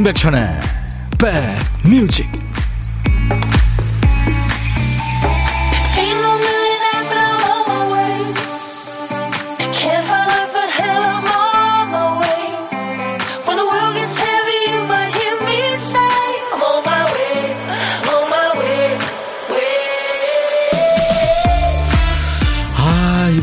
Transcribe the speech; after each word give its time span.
임백천의 0.00 0.60
백뮤직 1.18 2.39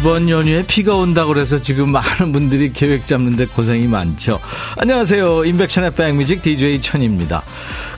이번 0.08 0.30
연휴에 0.30 0.64
비가 0.66 0.96
온다고 0.96 1.34
그래서 1.34 1.60
지금 1.60 1.92
많은 1.92 2.32
분들이 2.32 2.72
계획 2.72 3.06
잡는데 3.06 3.46
고생이 3.48 3.88
많죠. 3.88 4.40
안녕하세요. 4.78 5.44
인백션의 5.44 5.96
백뮤직 5.96 6.42
DJ 6.42 6.80
천입니다. 6.80 7.44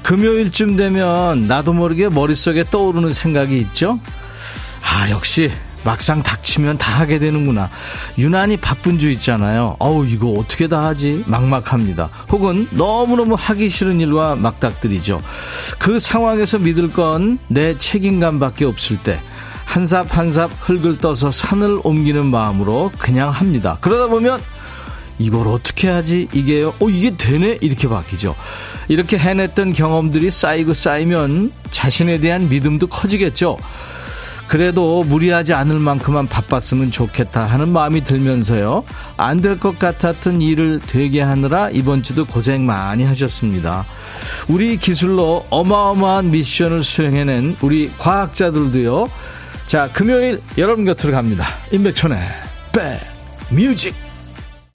금요일쯤 0.01 0.75
되면 0.75 1.47
나도 1.47 1.71
모르게 1.73 2.09
머릿속에 2.09 2.63
떠오르는 2.63 3.13
생각이 3.13 3.59
있죠. 3.59 3.99
아, 4.81 5.11
역시 5.11 5.51
막상 5.83 6.23
닥치면 6.23 6.79
다 6.79 6.99
하게 6.99 7.19
되는구나. 7.19 7.69
유난히 8.17 8.57
바쁜 8.57 8.97
주 8.97 9.11
있잖아요. 9.11 9.75
어우, 9.77 10.07
이거 10.07 10.31
어떻게 10.31 10.67
다 10.67 10.81
하지? 10.85 11.23
막막합니다. 11.27 12.09
혹은 12.29 12.67
너무너무 12.71 13.35
하기 13.37 13.69
싫은 13.69 13.99
일과 13.99 14.35
막닥들이죠. 14.35 15.21
그 15.77 15.99
상황에서 15.99 16.57
믿을 16.57 16.91
건 16.91 17.38
내 17.49 17.77
책임감밖에 17.77 18.66
없을 18.66 18.97
때 18.97 19.19
한삽 19.73 20.17
한삽 20.17 20.50
흙을 20.62 20.98
떠서 20.98 21.30
산을 21.31 21.81
옮기는 21.84 22.25
마음으로 22.25 22.92
그냥 22.98 23.30
합니다. 23.30 23.78
그러다 23.81 24.08
보면 24.08 24.42
이걸 25.20 25.48
어떻게 25.48 25.88
하지? 25.89 26.28
이게요? 26.34 26.73
어, 26.80 26.89
이게 26.89 27.16
되네? 27.16 27.59
이렇게 27.62 27.88
바뀌죠. 27.88 28.36
이렇게 28.88 29.20
해냈던 29.20 29.73
경험들이 29.73 30.31
쌓이고 30.31 30.73
쌓이면 30.73 31.52
자신에 31.70 32.17
대한 32.20 32.50
믿음도 32.50 32.88
커지겠죠. 32.88 33.58
그래도 34.47 35.03
무리하지 35.03 35.53
않을 35.53 35.78
만큼만 35.78 36.25
바빴으면 36.25 36.90
좋겠다 36.90 37.45
하는 37.45 37.70
마음이 37.70 38.03
들면서요. 38.03 38.84
안 39.17 39.42
될 39.44 39.59
것 39.59 39.78
같았던 39.78 40.42
일을 40.42 40.80
되게 40.88 41.22
하느라 41.22 41.70
이번 41.70 42.02
주도 42.02 42.25
고생 42.25 42.66
많이 42.66 43.03
하셨습니다. 43.03 43.86
우리 44.47 44.78
기술로 44.78 45.45
어마어마한 45.52 46.31
미션을 46.31 46.81
수행해낸 46.84 47.56
우리 47.62 47.92
과학자들도요. 48.00 49.08
자, 49.70 49.88
금요일 49.94 50.42
여러분 50.58 50.84
곁으로 50.84 51.14
갑니다. 51.14 51.45
임백천의 51.72 52.17
백뮤직. 53.52 53.94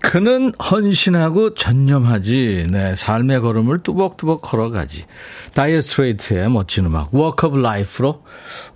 그는 0.00 0.52
헌신하고 0.54 1.54
전념하지. 1.54 2.68
네, 2.70 2.94
삶의 2.94 3.40
걸음을 3.40 3.82
뚜벅뚜벅 3.82 4.40
걸어가지. 4.40 5.06
Dire 5.52 5.80
Straits의 5.80 6.48
멋진 6.48 6.84
음악, 6.84 7.12
Walk 7.12 7.48
of 7.48 7.58
Life로 7.58 8.22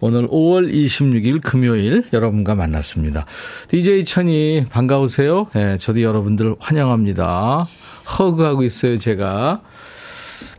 오늘 0.01 0.27
5월 0.27 0.75
26일 0.75 1.41
금요일 1.41 2.03
여러분과 2.13 2.57
만났습니다. 2.57 3.25
DJ 3.69 4.05
천이 4.05 4.65
반가우세요. 4.69 5.47
네, 5.53 5.79
저도 5.79 6.03
여러분들 6.03 6.57
환영합니다. 6.59 7.63
hug하고 8.19 8.65
있어요, 8.65 8.99
제가. 8.99 9.61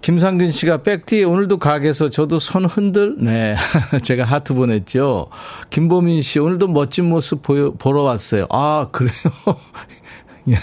김상균 0.02 0.52
씨가 0.52 0.82
백티 0.84 1.24
오늘도 1.24 1.60
가게에서 1.60 2.10
저도 2.10 2.40
손 2.40 2.66
흔들 2.66 3.16
네 3.20 3.56
제가 4.04 4.24
하트 4.24 4.54
보냈죠. 4.54 5.28
김보민 5.70 6.22
씨 6.22 6.40
오늘도 6.40 6.68
멋진 6.68 7.10
모습 7.10 7.42
보여, 7.42 7.72
보러 7.72 8.04
왔어요. 8.04 8.48
아 8.50 8.88
그래요. 8.92 9.14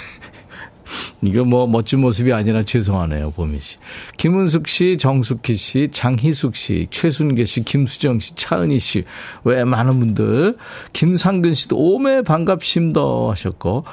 이거 1.26 1.44
뭐 1.44 1.66
멋진 1.66 2.00
모습이 2.00 2.32
아니라 2.32 2.62
죄송하네요, 2.62 3.32
보미 3.32 3.60
씨. 3.60 3.76
김은숙 4.16 4.68
씨, 4.68 4.96
정숙희 4.98 5.56
씨, 5.56 5.88
장희숙 5.90 6.56
씨, 6.56 6.86
최순계 6.90 7.44
씨, 7.44 7.64
김수정 7.64 8.20
씨, 8.20 8.34
차은희 8.34 8.78
씨, 8.78 9.04
왜 9.44 9.64
많은 9.64 9.98
분들. 9.98 10.56
김상근 10.92 11.54
씨도 11.54 11.76
오메 11.76 12.22
반갑심다 12.22 13.00
하셨고, 13.30 13.84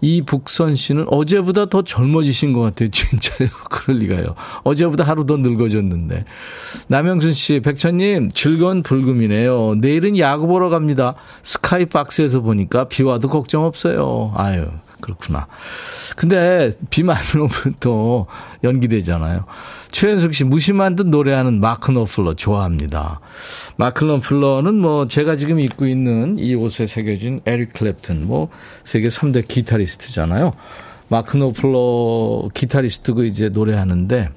이북선 0.00 0.74
씨는 0.76 1.06
어제보다 1.08 1.66
더 1.66 1.82
젊어지신 1.82 2.52
것 2.52 2.60
같아요, 2.60 2.90
진짜요. 2.92 3.48
그럴 3.70 3.98
리가요. 3.98 4.34
어제보다 4.64 5.04
하루 5.04 5.26
더 5.26 5.36
늙어졌는데. 5.36 6.24
남영순 6.88 7.32
씨, 7.32 7.60
백천님, 7.60 8.32
즐거운 8.32 8.82
불금이네요. 8.82 9.76
내일은 9.76 10.18
야구 10.18 10.46
보러 10.46 10.68
갑니다. 10.68 11.14
sky 11.42 11.86
box에서 11.86 12.40
보니까 12.40 12.84
비 12.84 13.02
와도 13.02 13.28
걱정 13.28 13.64
없어요. 13.64 14.32
아유. 14.36 14.66
그렇구나. 15.00 15.46
근데 16.16 16.72
비 16.90 17.02
많이 17.02 17.26
오면 17.34 17.76
또 17.80 18.26
연기되잖아요. 18.62 19.44
최현숙 19.90 20.34
씨 20.34 20.44
무심한 20.44 20.96
듯 20.96 21.06
노래하는 21.06 21.60
마크 21.60 21.90
노플러 21.90 22.34
좋아합니다. 22.34 23.20
마크 23.76 24.04
노플러는 24.04 24.74
뭐 24.74 25.08
제가 25.08 25.36
지금 25.36 25.58
입고 25.60 25.86
있는 25.86 26.38
이 26.38 26.54
옷에 26.54 26.86
새겨진 26.86 27.40
에릭 27.46 27.72
클랩튼 27.72 28.24
뭐 28.24 28.48
세계 28.84 29.08
3대 29.08 29.46
기타리스트잖아요. 29.46 30.54
마크 31.08 31.36
노플러 31.36 32.50
기타리스트고 32.54 33.24
이제 33.24 33.48
노래하는데 33.48 34.30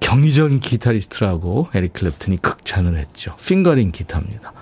경이적인 0.00 0.58
기타리스트라고 0.58 1.68
에릭 1.74 1.92
클랩튼이 1.92 2.42
극찬을 2.42 2.96
했죠. 2.96 3.36
fingering 3.36 3.92
기타입니다. 3.92 4.52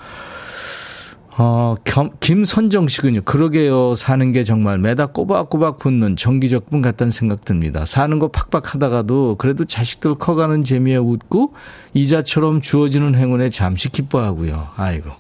어, 1.41 1.77
겸, 1.85 2.11
김선정 2.19 2.89
씨군요. 2.89 3.21
그러게요. 3.23 3.95
사는 3.95 4.33
게 4.33 4.43
정말 4.43 4.79
매달 4.79 5.07
꼬박꼬박 5.07 5.79
붙는 5.79 6.17
정기적금 6.17 6.83
같다는 6.83 7.13
생각 7.13 7.45
듭니다. 7.45 7.85
사는 7.87 8.19
거 8.19 8.29
팍팍 8.29 8.75
하다가도 8.75 9.37
그래도 9.37 9.65
자식들 9.65 10.17
커가는 10.17 10.65
재미에 10.65 10.97
웃고 10.97 11.55
이자처럼 11.95 12.61
주어지는 12.61 13.15
행운에 13.15 13.51
잠시 13.51 13.89
기뻐하고요. 13.89 14.69
아이고. 14.77 15.11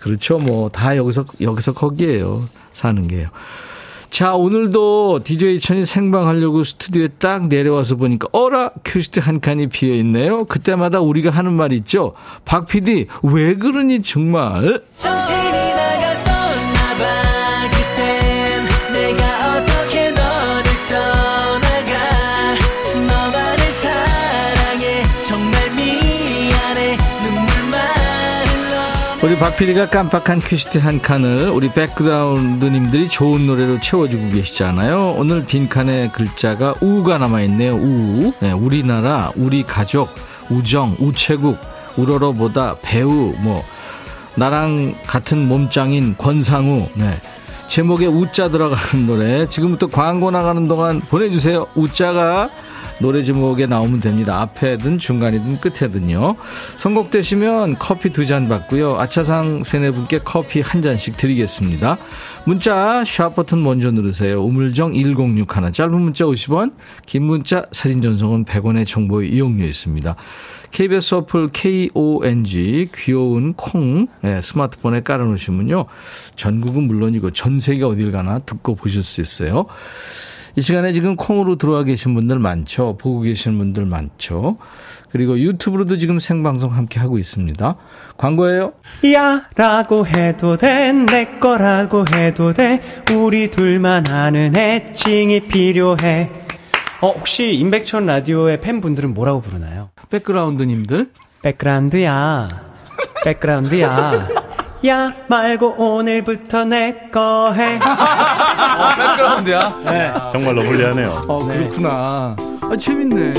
그렇죠. 0.00 0.38
뭐 0.38 0.68
다 0.68 0.96
여기서 0.96 1.24
여기서 1.40 1.74
거기에요. 1.74 2.44
사는 2.72 3.06
게요. 3.06 3.28
자, 4.16 4.32
오늘도 4.32 5.24
DJ 5.24 5.60
천이 5.60 5.84
생방하려고 5.84 6.64
스튜디오에 6.64 7.08
딱 7.18 7.48
내려와서 7.48 7.96
보니까, 7.96 8.28
어라! 8.32 8.70
cue 8.82 8.96
sheet 8.96 9.20
한 9.20 9.40
칸이 9.40 9.66
비어 9.66 9.94
있네요. 9.96 10.46
그때마다 10.46 11.00
우리가 11.00 11.28
하는 11.28 11.52
말 11.52 11.70
있죠? 11.72 12.14
박 12.46 12.66
PD, 12.66 13.08
왜 13.22 13.56
그러니, 13.56 14.00
정말? 14.00 14.82
정신이 14.96 15.75
우리 29.36 29.40
박PD가 29.40 29.90
깜빡한 29.90 30.40
퀴즈트 30.40 30.78
한 30.78 30.98
칸을 30.98 31.50
우리 31.50 31.70
백그라운드님들이 31.70 33.06
좋은 33.10 33.46
노래로 33.46 33.80
채워주고 33.80 34.30
계시잖아요. 34.30 35.14
오늘 35.18 35.44
빈칸에 35.44 36.08
글자가 36.08 36.76
우가 36.80 37.18
남아있네요. 37.18 37.74
우. 37.74 38.32
네, 38.40 38.52
우리나라, 38.52 39.30
우리 39.36 39.62
가족, 39.62 40.08
우정, 40.48 40.96
우체국, 40.98 41.58
우러러보다 41.98 42.76
배우, 42.82 43.34
뭐, 43.40 43.62
나랑 44.36 44.94
같은 45.06 45.46
몸짱인 45.46 46.14
권상우, 46.16 46.88
네. 46.94 47.20
제목에 47.68 48.06
우자 48.06 48.48
들어가는 48.48 49.06
노래. 49.06 49.46
지금부터 49.50 49.88
광고 49.88 50.30
나가는 50.30 50.66
동안 50.66 51.00
보내주세요. 51.00 51.66
우자가 51.74 52.48
노래 53.00 53.22
제목에 53.22 53.66
나오면 53.66 54.00
됩니다. 54.00 54.40
앞에든 54.40 54.98
중간이든 54.98 55.60
끝에든요. 55.60 56.36
선곡되시면 56.78 57.78
커피 57.78 58.10
두 58.10 58.26
잔 58.26 58.48
받고요. 58.48 58.98
아차상 58.98 59.62
세네 59.62 59.92
분께 59.92 60.18
커피 60.18 60.60
한 60.60 60.82
잔씩 60.82 61.16
드리겠습니다. 61.16 61.96
문자 62.44 63.04
샵 63.04 63.36
버튼 63.36 63.62
먼저 63.62 63.90
누르세요. 63.92 64.42
우물정 64.42 64.94
1061 64.94 65.72
짧은 65.72 66.00
문자 66.00 66.24
50원 66.24 66.72
긴 67.06 67.22
문자 67.24 67.66
사진 67.70 68.02
전송은 68.02 68.44
100원의 68.46 68.86
정보 68.86 69.22
이용료 69.22 69.64
있습니다. 69.64 70.16
KBS 70.72 71.14
어플 71.14 71.50
KONG 71.52 72.88
귀여운 72.94 73.54
콩 73.54 74.08
네, 74.22 74.42
스마트폰에 74.42 75.02
깔아놓으시면요. 75.02 75.86
전국은 76.34 76.82
물론이고 76.84 77.30
전 77.30 77.60
세계 77.60 77.84
어딜 77.84 78.10
가나 78.10 78.38
듣고 78.40 78.74
보실 78.74 79.02
수 79.02 79.20
있어요. 79.20 79.66
이 80.56 80.62
시간에 80.62 80.90
지금 80.92 81.16
콩으로 81.16 81.56
들어와 81.56 81.84
계신 81.84 82.14
분들 82.14 82.38
많죠. 82.38 82.96
보고 82.98 83.20
계신 83.20 83.58
분들 83.58 83.84
많죠. 83.84 84.56
그리고 85.10 85.38
유튜브로도 85.38 85.98
지금 85.98 86.18
생방송 86.18 86.74
함께 86.74 86.98
하고 86.98 87.18
있습니다. 87.18 87.76
광고예요. 88.16 88.72
야 89.14 89.42
라고 89.54 90.06
해도 90.06 90.56
돼. 90.56 90.92
내 90.92 91.38
거라고 91.38 92.04
해도 92.14 92.54
돼. 92.54 92.80
우리 93.14 93.50
둘만 93.50 94.08
아는 94.08 94.56
애칭이 94.56 95.40
필요해. 95.40 96.30
어, 97.02 97.10
혹시 97.10 97.52
임백천 97.54 98.06
라디오의 98.06 98.62
팬분들은 98.62 99.12
뭐라고 99.12 99.42
부르나요? 99.42 99.90
백그라운드님들? 100.08 101.10
백그라운드야. 101.42 102.48
백그라운드야. 103.24 104.45
야 104.84 105.12
말고 105.28 105.74
오늘부터 105.78 106.64
내 106.64 107.08
거 107.12 107.52
해. 107.54 107.76
어, 107.80 108.94
백그라운드야? 108.96 109.58
네. 109.86 110.12
정말로 110.32 110.62
불리하네요. 110.62 111.20
어, 111.28 111.38
그렇구나. 111.46 112.36
아, 112.62 112.76
재밌네. 112.78 113.32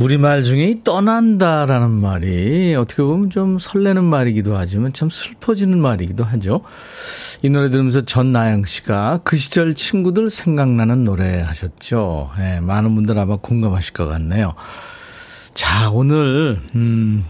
우리말 0.00 0.44
중에 0.44 0.76
떠난다라는 0.82 1.90
말이 1.90 2.74
어떻게 2.74 3.02
보면 3.02 3.28
좀 3.28 3.58
설레는 3.58 4.02
말이기도 4.02 4.56
하지만 4.56 4.94
참 4.94 5.10
슬퍼지는 5.10 5.78
말이기도 5.78 6.24
하죠. 6.24 6.62
이 7.42 7.50
노래 7.50 7.68
들으면서 7.68 8.00
전나영 8.00 8.64
씨가 8.64 9.20
그 9.24 9.36
시절 9.36 9.74
친구들 9.74 10.30
생각나는 10.30 11.04
노래 11.04 11.40
하셨죠. 11.42 12.30
네, 12.38 12.60
많은 12.60 12.94
분들 12.94 13.18
아마 13.18 13.36
공감하실 13.36 13.92
것 13.92 14.06
같네요. 14.06 14.54
자, 15.52 15.90
오늘, 15.90 16.60
음, 16.74 17.26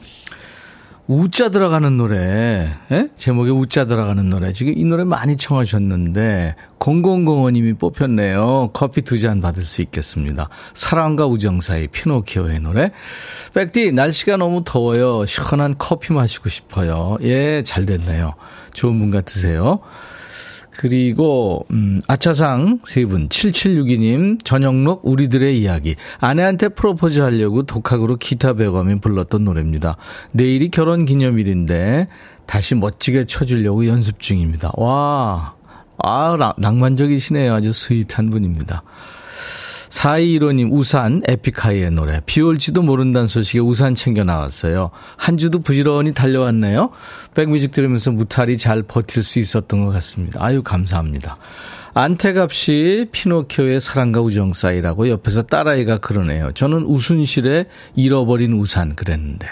우자 1.12 1.48
들어가는 1.48 1.96
노래, 1.96 2.68
예? 2.92 3.08
제목에 3.16 3.50
우자 3.50 3.84
들어가는 3.84 4.30
노래. 4.30 4.52
지금 4.52 4.74
이 4.76 4.84
노래 4.84 5.02
많이 5.02 5.36
청하셨는데, 5.36 6.54
0005님이 6.78 7.76
뽑혔네요. 7.80 8.70
커피 8.72 9.02
두 9.02 9.18
잔 9.18 9.40
받을 9.40 9.64
수 9.64 9.82
있겠습니다. 9.82 10.48
사랑과 10.72 11.26
우정 11.26 11.60
사이 11.60 11.88
피노키오의 11.88 12.60
노래. 12.60 12.92
백디, 13.54 13.90
날씨가 13.90 14.36
너무 14.36 14.62
더워요. 14.64 15.26
시원한 15.26 15.74
커피 15.78 16.12
마시고 16.12 16.48
싶어요. 16.48 17.18
예, 17.22 17.64
잘 17.64 17.86
됐네요. 17.86 18.34
좋은 18.72 18.96
분 19.00 19.10
같으세요. 19.10 19.80
그리고 20.70 21.66
음, 21.70 22.00
아차상 22.06 22.80
세 22.84 23.04
분, 23.04 23.28
7762님, 23.28 24.44
전영록 24.44 25.02
우리들의 25.04 25.60
이야기. 25.60 25.96
아내한테 26.18 26.68
프로포즈 26.68 27.20
하려고 27.20 27.64
독학으로 27.64 28.16
기타 28.16 28.54
배워가며 28.54 29.00
불렀던 29.00 29.44
노래입니다. 29.44 29.96
내일이 30.32 30.70
결혼 30.70 31.04
기념일인데 31.04 32.08
다시 32.46 32.74
멋지게 32.74 33.26
쳐주려고 33.26 33.86
연습 33.86 34.20
중입니다. 34.20 34.72
와, 34.76 35.54
아, 35.98 36.54
낭만적이시네요. 36.56 37.52
아주 37.54 37.72
스윗한 37.72 38.30
분입니다. 38.30 38.82
4215님, 39.90 40.72
우산, 40.72 41.22
에픽하이의 41.26 41.90
노래. 41.90 42.20
비 42.24 42.40
올지도 42.40 42.82
모른다는 42.82 43.26
소식에 43.26 43.58
우산 43.58 43.94
챙겨 43.94 44.24
나왔어요. 44.24 44.90
한 45.16 45.36
주도 45.36 45.60
부지런히 45.60 46.14
달려왔네요. 46.14 46.90
백뮤직 47.34 47.72
들으면서 47.72 48.12
무탈이 48.12 48.56
잘 48.56 48.82
버틸 48.82 49.22
수 49.22 49.38
있었던 49.38 49.84
것 49.84 49.92
같습니다. 49.92 50.42
아유, 50.42 50.62
감사합니다. 50.62 51.36
안태갑 51.92 52.52
씨, 52.52 53.08
피노키오의 53.10 53.80
사랑과 53.80 54.20
우정 54.20 54.52
사이라고 54.52 55.08
옆에서 55.08 55.42
딸아이가 55.42 55.98
그러네요. 55.98 56.52
저는 56.52 56.84
우순실에 56.84 57.66
잃어버린 57.96 58.52
우산 58.52 58.94
그랬는데. 58.94 59.48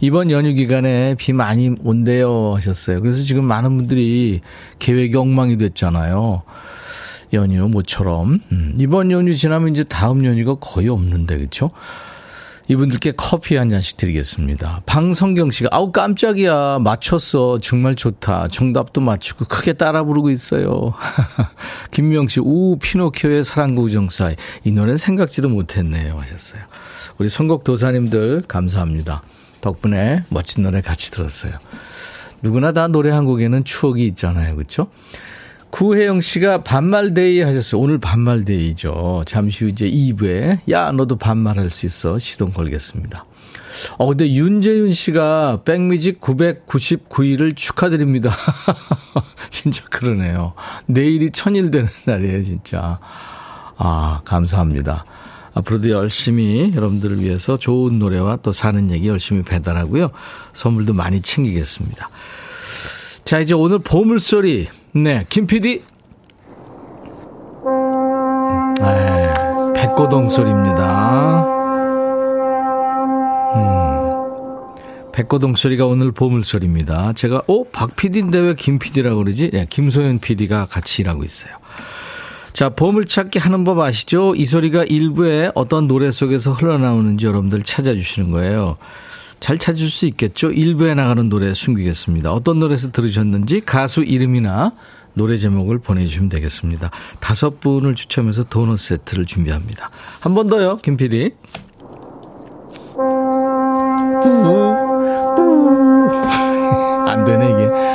이번 0.00 0.32
연휴 0.32 0.54
기간에 0.54 1.14
비 1.14 1.32
많이 1.32 1.70
온대요 1.84 2.54
하셨어요. 2.56 3.00
그래서 3.00 3.22
지금 3.22 3.44
많은 3.44 3.76
분들이 3.76 4.40
계획이 4.80 5.16
엉망이 5.16 5.56
됐잖아요. 5.56 6.42
연휴 7.32 7.68
모처럼. 7.68 8.40
음, 8.52 8.74
이번 8.78 9.10
연휴 9.10 9.34
지나면 9.34 9.70
이제 9.70 9.84
다음 9.84 10.24
연휴가 10.24 10.54
거의 10.54 10.88
없는데, 10.88 11.38
그쵸? 11.38 11.70
이분들께 12.70 13.12
커피 13.16 13.56
한 13.56 13.70
잔씩 13.70 13.96
드리겠습니다. 13.96 14.82
방성경 14.84 15.50
씨가, 15.50 15.70
아우, 15.72 15.90
깜짝이야. 15.90 16.80
맞췄어. 16.80 17.60
정말 17.60 17.94
좋다. 17.94 18.48
정답도 18.48 19.00
맞추고 19.00 19.46
크게 19.46 19.72
따라 19.72 20.04
부르고 20.04 20.30
있어요. 20.30 20.92
김명 21.90 22.28
씨, 22.28 22.40
우, 22.40 22.76
피노키오의 22.78 23.44
사랑과 23.44 23.80
우정 23.80 24.10
사이. 24.10 24.36
이 24.64 24.72
노래는 24.72 24.98
생각지도 24.98 25.48
못했네요. 25.48 26.18
하셨어요. 26.18 26.60
우리 27.16 27.30
선곡 27.30 27.64
도사님들, 27.64 28.42
감사합니다. 28.46 29.22
덕분에 29.62 30.24
멋진 30.28 30.62
노래 30.62 30.82
같이 30.82 31.10
들었어요. 31.10 31.54
누구나 32.42 32.72
다 32.72 32.86
노래 32.86 33.10
한 33.10 33.24
곡에는 33.24 33.64
추억이 33.64 34.06
있잖아요. 34.08 34.56
그쵸? 34.56 34.88
구혜영 35.70 36.20
씨가 36.20 36.62
반말데이 36.64 37.40
하셨어요. 37.40 37.80
오늘 37.80 37.98
반말데이죠. 37.98 39.24
잠시 39.26 39.64
후 39.64 39.70
이제 39.70 39.88
2부에, 39.90 40.60
야, 40.70 40.92
너도 40.92 41.16
반말할 41.16 41.70
수 41.70 41.86
있어. 41.86 42.18
시동 42.18 42.52
걸겠습니다. 42.52 43.24
어, 43.98 44.06
근데 44.06 44.32
윤재윤 44.32 44.92
씨가 44.94 45.62
백뮤직 45.64 46.20
999일을 46.20 47.54
축하드립니다. 47.54 48.30
진짜 49.50 49.84
그러네요. 49.90 50.54
내일이 50.86 51.30
천일 51.30 51.70
되는 51.70 51.88
날이에요, 52.04 52.42
진짜. 52.42 52.98
아, 53.76 54.20
감사합니다. 54.24 55.04
앞으로도 55.54 55.90
열심히 55.90 56.72
여러분들을 56.74 57.20
위해서 57.20 57.56
좋은 57.56 57.98
노래와 57.98 58.36
또 58.36 58.52
사는 58.52 58.90
얘기 58.90 59.08
열심히 59.08 59.42
배달하고요. 59.42 60.10
선물도 60.52 60.94
많이 60.94 61.20
챙기겠습니다. 61.20 62.08
자, 63.24 63.40
이제 63.40 63.54
오늘 63.54 63.78
보물소리 63.78 64.68
네, 64.92 65.24
김 65.28 65.46
PD. 65.46 65.82
네, 68.80 69.34
백고동 69.74 70.30
소리입니다. 70.30 71.44
음, 73.54 75.12
백고동 75.12 75.54
소리가 75.56 75.86
오늘 75.86 76.12
보물 76.12 76.44
소리입니다. 76.44 77.12
제가, 77.12 77.42
어, 77.46 77.64
박 77.70 77.94
PD인데 77.96 78.38
왜 78.38 78.54
김 78.54 78.78
PD라고 78.78 79.18
그러지? 79.22 79.50
네, 79.52 79.66
김소연 79.68 80.20
PD가 80.20 80.66
같이 80.66 81.02
일하고 81.02 81.24
있어요. 81.24 81.52
자, 82.52 82.70
보물찾기 82.70 83.38
하는 83.38 83.62
법 83.64 83.78
아시죠? 83.80 84.34
이 84.34 84.44
소리가 84.46 84.84
일부에 84.84 85.52
어떤 85.54 85.86
노래 85.86 86.10
속에서 86.10 86.52
흘러나오는지 86.52 87.26
여러분들 87.26 87.62
찾아주시는 87.62 88.30
거예요. 88.32 88.76
잘 89.40 89.58
찾을 89.58 89.86
수 89.88 90.06
있겠죠? 90.06 90.50
일부에 90.50 90.94
나가는 90.94 91.28
노래 91.28 91.54
숨기겠습니다. 91.54 92.32
어떤 92.32 92.58
노래에서 92.58 92.90
들으셨는지 92.90 93.60
가수 93.60 94.02
이름이나 94.02 94.72
노래 95.14 95.36
제목을 95.36 95.78
보내주시면 95.78 96.28
되겠습니다. 96.28 96.90
다섯 97.20 97.60
분을 97.60 97.94
추첨해서 97.94 98.44
도넛 98.44 98.78
세트를 98.78 99.26
준비합니다. 99.26 99.90
한 100.20 100.34
번 100.34 100.46
더요, 100.48 100.76
김 100.82 100.96
PD. 100.96 101.32
안 107.06 107.24
되네, 107.24 107.46
이게. 107.50 107.87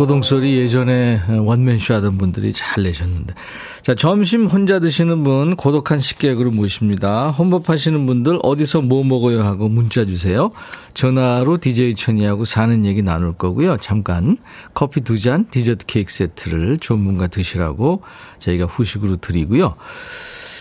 백고동 0.00 0.22
소리 0.22 0.56
예전에 0.56 1.20
원맨쇼 1.28 1.92
하던 1.94 2.16
분들이 2.16 2.54
잘 2.54 2.84
내셨는데. 2.84 3.34
자, 3.82 3.94
점심 3.94 4.46
혼자 4.46 4.78
드시는 4.78 5.22
분 5.24 5.56
고독한 5.56 6.00
식객으로 6.00 6.50
모십니다. 6.52 7.28
혼밥하시는 7.30 8.06
분들 8.06 8.38
어디서 8.42 8.80
뭐 8.80 9.04
먹어요 9.04 9.42
하고 9.42 9.68
문자 9.68 10.06
주세요. 10.06 10.52
전화로 10.94 11.58
DJ 11.58 11.96
천이하고 11.96 12.46
사는 12.46 12.86
얘기 12.86 13.02
나눌 13.02 13.34
거고요. 13.34 13.76
잠깐 13.76 14.38
커피 14.72 15.02
두 15.02 15.18
잔, 15.18 15.46
디저트 15.50 15.84
케이크 15.84 16.10
세트를 16.10 16.78
분과 16.80 17.26
드시라고 17.26 18.02
저희가 18.38 18.64
후식으로 18.64 19.16
드리고요. 19.16 19.74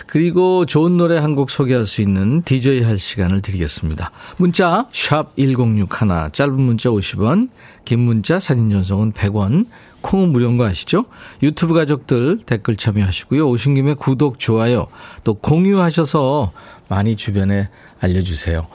그리고 0.09 0.65
좋은 0.65 0.97
노래 0.97 1.17
한 1.17 1.35
곡 1.35 1.51
소개할 1.51 1.85
수 1.85 2.01
있는 2.01 2.41
DJ 2.41 2.81
할 2.81 2.97
시간을 2.97 3.43
드리겠습니다. 3.43 4.09
문자 4.37 4.87
1061, 4.91 5.87
짧은 6.33 6.59
문자 6.59 6.89
50원, 6.89 7.49
긴 7.85 7.99
문자 7.99 8.39
사진 8.39 8.71
전송은 8.71 9.13
100원, 9.13 9.67
콩은 10.01 10.29
무료인 10.29 10.57
거 10.57 10.65
아시죠? 10.65 11.05
유튜브 11.43 11.75
가족들 11.75 12.39
댓글 12.47 12.75
참여하시고요. 12.75 13.47
오신 13.47 13.75
김에 13.75 13.93
구독, 13.93 14.39
좋아요, 14.39 14.87
또 15.23 15.35
공유하셔서 15.35 16.53
많이 16.87 17.15
주변에 17.15 17.69
알려주세요. 18.01 18.65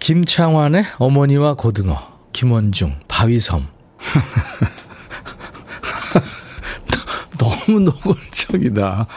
김창완의 0.00 0.84
어머니와 0.98 1.54
고등어, 1.54 2.02
김원중, 2.32 2.96
바위섬. 3.06 3.68
너무 7.38 7.80
노골적이다. 7.80 9.06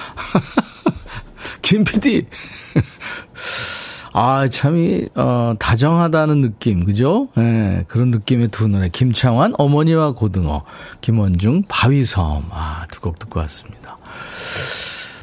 김 1.69 1.83
PD. 1.83 2.25
아, 4.13 4.47
참이, 4.49 5.05
어, 5.13 5.53
다정하다는 5.59 6.41
느낌, 6.41 6.83
그죠? 6.83 7.27
예, 7.37 7.41
네, 7.41 7.85
그런 7.87 8.09
느낌의 8.09 8.47
두 8.47 8.67
노래. 8.67 8.89
김창완, 8.89 9.53
어머니와 9.55 10.13
고등어, 10.13 10.63
김원중, 11.01 11.65
바위섬. 11.67 12.45
아, 12.49 12.87
두 12.89 13.01
곡 13.01 13.19
듣고 13.19 13.39
왔습니다. 13.41 13.99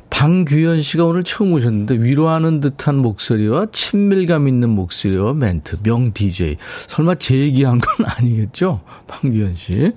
방규현 0.08 0.82
씨가 0.82 1.04
오늘 1.04 1.24
처음 1.24 1.52
오셨는데 1.52 1.96
위로하는 1.96 2.60
듯한 2.60 2.94
목소리와 2.98 3.66
친밀감 3.72 4.46
있는 4.46 4.68
목소리와 4.70 5.34
멘트, 5.34 5.78
명 5.82 6.12
DJ. 6.12 6.58
설마 6.86 7.16
제 7.16 7.36
얘기한 7.36 7.80
건 7.80 8.06
아니겠죠? 8.18 8.82
방규현 9.08 9.54
씨. 9.54 9.92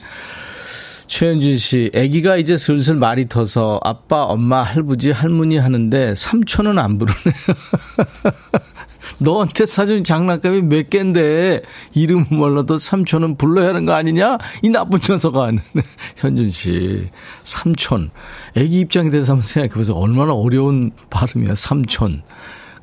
최현진 1.09 1.57
씨, 1.57 1.91
아기가 1.95 2.37
이제 2.37 2.55
슬슬 2.55 2.95
말이 2.95 3.27
터서 3.27 3.79
아빠, 3.83 4.25
엄마, 4.25 4.61
할부지, 4.61 5.09
할머니 5.09 5.57
하는데 5.57 6.13
삼촌은 6.13 6.77
안 6.77 6.99
부르네요. 6.99 7.33
너한테 9.17 9.65
사준 9.65 10.03
장난감이 10.03 10.61
몇 10.61 10.91
갠데 10.91 11.63
이름 11.95 12.25
몰라도 12.29 12.77
삼촌은 12.77 13.37
불러야 13.37 13.69
하는 13.69 13.87
거 13.87 13.93
아니냐? 13.93 14.37
이 14.61 14.69
나쁜 14.69 14.99
녀석아. 15.09 15.51
현준 16.17 16.51
씨, 16.51 17.09
삼촌. 17.41 18.11
아기 18.55 18.79
입장에 18.79 19.09
대해서 19.09 19.33
한번 19.33 19.47
생각해보세요. 19.47 19.95
얼마나 19.95 20.33
어려운 20.33 20.91
발음이야, 21.09 21.55
삼촌. 21.55 22.21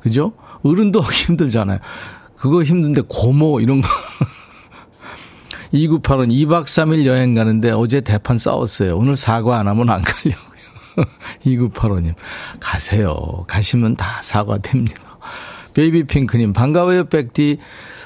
그죠? 0.01 0.33
어른도 0.63 0.99
하기 0.99 1.15
힘들잖아요. 1.27 1.79
그거 2.35 2.61
힘든데 2.61 3.03
고모 3.07 3.61
이런 3.61 3.81
거. 3.81 3.87
2985는 5.73 6.31
2박 6.31 6.65
3일 6.65 7.05
여행 7.05 7.33
가는데 7.33 7.71
어제 7.71 8.01
대판 8.01 8.37
싸웠어요. 8.37 8.97
오늘 8.97 9.15
사과 9.15 9.59
안 9.59 9.67
하면 9.67 9.89
안 9.89 10.01
가려고요. 10.01 10.47
2985님. 11.45 12.13
가세요. 12.59 13.45
가시면 13.47 13.95
다 13.95 14.21
사과됩니다. 14.21 15.01
베이비핑크님, 15.73 16.53
반가워요, 16.53 17.05
백디. 17.05 17.59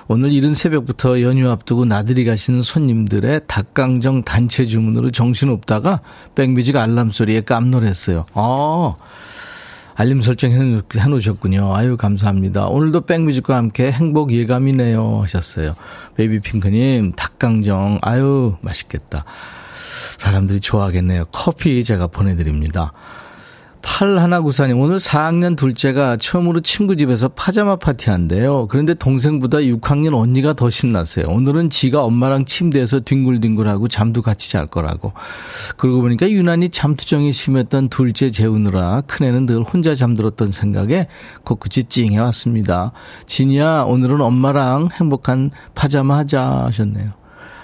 오늘 0.07 0.33
이른 0.33 0.53
새벽부터 0.53 1.21
연휴 1.21 1.49
앞두고 1.49 1.85
나들이 1.85 2.25
가시는 2.25 2.63
손님들의 2.63 3.41
닭강정 3.47 4.23
단체 4.23 4.65
주문으로 4.65 5.11
정신없다가 5.11 6.01
백뮤직 6.35 6.75
알람 6.75 7.11
소리에 7.11 7.39
깜놀했어요. 7.41 8.25
아, 8.33 8.95
알림 10.01 10.19
설정 10.19 10.49
해놓으셨군요. 10.95 11.75
아유, 11.75 11.95
감사합니다. 11.95 12.65
오늘도 12.65 13.01
백뮤직과 13.01 13.55
함께 13.55 13.91
행복 13.91 14.33
예감이네요. 14.33 15.21
하셨어요. 15.21 15.75
베이비핑크님, 16.15 17.11
닭강정, 17.15 17.99
아유, 18.01 18.55
맛있겠다. 18.61 19.25
사람들이 20.17 20.59
좋아하겠네요. 20.59 21.25
커피 21.31 21.83
제가 21.83 22.07
보내드립니다. 22.07 22.93
8194님, 23.81 24.79
오늘 24.79 24.97
4학년 24.97 25.55
둘째가 25.55 26.17
처음으로 26.17 26.61
친구 26.61 26.95
집에서 26.95 27.29
파자마 27.29 27.75
파티 27.75 28.09
한대요. 28.09 28.67
그런데 28.69 28.93
동생보다 28.93 29.59
6학년 29.59 30.15
언니가 30.15 30.53
더 30.53 30.69
신났어요. 30.69 31.27
오늘은 31.27 31.69
지가 31.69 32.03
엄마랑 32.03 32.45
침대에서 32.45 33.01
뒹굴뒹굴하고 33.01 33.87
잠도 33.87 34.21
같이 34.21 34.51
잘 34.51 34.67
거라고. 34.67 35.13
그러고 35.77 36.01
보니까 36.01 36.29
유난히 36.29 36.69
잠투정이 36.69 37.31
심했던 37.31 37.89
둘째 37.89 38.29
재우느라 38.29 39.01
큰애는 39.07 39.45
늘 39.45 39.63
혼자 39.63 39.95
잠들었던 39.95 40.51
생각에 40.51 41.07
코끝이 41.43 41.85
찡해 41.87 42.17
왔습니다. 42.19 42.91
진이야, 43.25 43.83
오늘은 43.83 44.21
엄마랑 44.21 44.89
행복한 44.93 45.51
파자마 45.75 46.17
하자 46.17 46.65
하셨네요. 46.65 47.20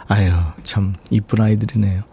아유, 0.08 0.32
참, 0.64 0.94
이쁜 1.10 1.42
아이들이네요. 1.42 2.04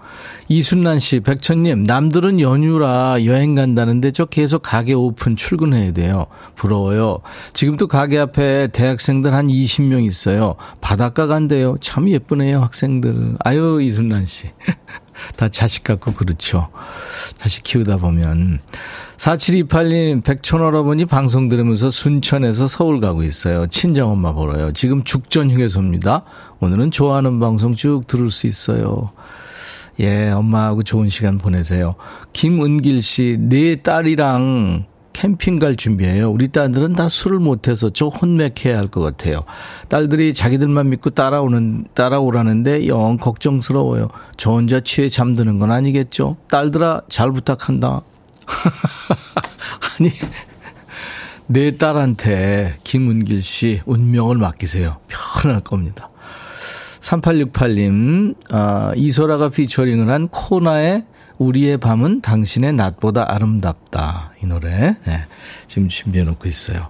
이순란 0.49 0.99
씨, 0.99 1.21
백천님, 1.21 1.85
남들은 1.85 2.41
연휴라 2.41 3.25
여행 3.25 3.55
간다는데 3.55 4.11
저 4.11 4.25
계속 4.27 4.63
가게 4.63 4.93
오픈 4.93 5.37
출근해야 5.37 5.93
돼요. 5.93 6.27
부러워요. 6.55 7.21
지금도 7.53 7.87
가게 7.87 8.19
앞에 8.19 8.69
대학생들 8.69 9.33
한 9.33 9.49
20명 9.49 10.05
있어요. 10.07 10.57
바닷가 10.81 11.27
간대요. 11.27 11.77
참 11.81 12.09
예쁘네요, 12.09 12.61
학생들. 12.61 13.37
아유, 13.41 13.81
이순란 13.81 14.27
씨. 14.27 14.51
다 15.37 15.49
자식 15.49 15.85
같고 15.85 16.13
그렇죠. 16.13 16.69
자식 17.39 17.63
키우다 17.63 17.99
보면. 17.99 18.61
4728님, 19.17 20.25
백촌할아버니 20.25 21.07
방송 21.07 21.49
들으면서 21.49 21.91
순천에서 21.91 22.67
서울 22.67 23.01
가고 23.01 23.23
있어요. 23.23 23.67
친정엄마 23.69 24.33
보러요. 24.33 24.73
지금 24.73 25.05
죽전 25.05 25.51
휴게소입니다. 25.51 26.25
오늘은 26.65 26.91
좋아하는 26.93 27.41
방송 27.41 27.75
쭉 27.75 28.07
들을 28.07 28.31
수 28.31 28.47
있어요. 28.47 29.11
예, 30.01 30.31
엄마하고 30.31 30.83
좋은 30.83 31.09
시간 31.09 31.37
보내세요. 31.37 31.95
김은길 32.33 33.03
씨, 33.03 33.37
네 33.39 33.77
딸이랑 33.77 34.87
캠핑 35.13 35.59
갈 35.59 35.77
준비해요. 35.77 36.31
우리 36.31 36.49
딸들은 36.49 36.95
다 36.95 37.09
술을 37.09 37.39
못해서 37.39 37.91
저 37.91 38.07
혼맥해야 38.09 38.79
할 38.79 38.89
것 38.89 39.01
같아요. 39.03 39.45
딸들이 39.89 40.33
자기들만 40.33 40.89
믿고 40.89 41.11
따라오는, 41.11 41.85
따라오라는데 41.95 42.89
영 42.89 43.19
걱정스러워요. 43.19 44.09
저 44.39 44.53
혼자 44.53 44.81
취해 44.81 45.09
잠드는 45.11 45.59
건 45.59 45.71
아니겠죠? 45.71 46.39
딸들아, 46.49 47.03
잘 47.11 47.31
부탁한다. 47.31 48.01
아니, 50.01 50.11
내 51.47 51.77
딸한테 51.77 52.79
김은길 52.85 53.43
씨 53.43 53.83
운명을 53.85 54.39
맡기세요. 54.39 54.97
편할 55.43 55.61
겁니다. 55.61 56.09
3868님, 57.05 58.35
아, 58.51 58.93
이소라가 58.97 59.51
피처링을 59.51 60.09
한 60.11 60.29
코나의 60.29 61.05
우리의 61.37 61.79
밤은 61.79 62.23
당신의 62.23 62.73
낮보다 62.73 63.33
아름답다. 63.35 64.33
이 64.43 64.47
노래. 64.47 64.97
네, 65.05 65.27
지금 65.69 65.89
준비해 65.89 66.25
놓고 66.25 66.49
있어요. 66.49 66.89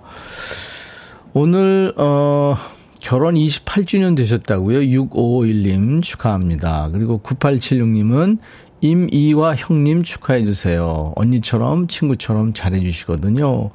오늘, 1.33 1.93
어, 1.97 2.57
결혼 3.01 3.35
28주년 3.35 4.17
되셨다고요? 4.17 4.81
6551님 4.81 6.03
축하합니다. 6.03 6.91
그리고 6.93 7.21
9876님은 7.21 8.39
임이와 8.81 9.57
형님 9.57 10.03
축하해 10.05 10.45
주세요. 10.45 11.13
언니처럼 11.17 11.89
친구처럼 11.89 12.53
잘해 12.53 12.81
주시거든요. 12.81 13.71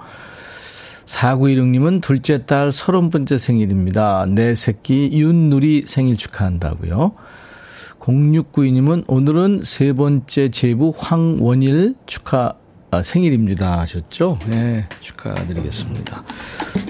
4916님은 1.10 2.02
둘째 2.02 2.46
딸 2.46 2.72
서른 2.72 3.10
번째 3.10 3.38
생일입니다. 3.38 4.26
내 4.28 4.54
새끼 4.54 5.10
윤누리 5.12 5.86
생일 5.88 6.18
축하한다고요. 6.18 7.14
0692님은 8.00 9.06
오늘은 9.08 9.62
세 9.64 9.94
번째 9.94 10.50
제부 10.52 10.94
황원일 10.96 11.96
축하 12.06 12.54
아, 12.92 13.04
생일입니다 13.04 13.80
하셨죠? 13.82 14.40
네, 14.48 14.88
축하드리겠습니다. 15.02 16.24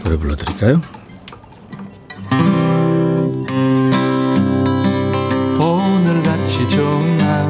노래 0.03 0.17
불러드릴까요? 0.17 0.81
오늘같이 5.59 6.69
좋은 6.69 7.17
날 7.17 7.47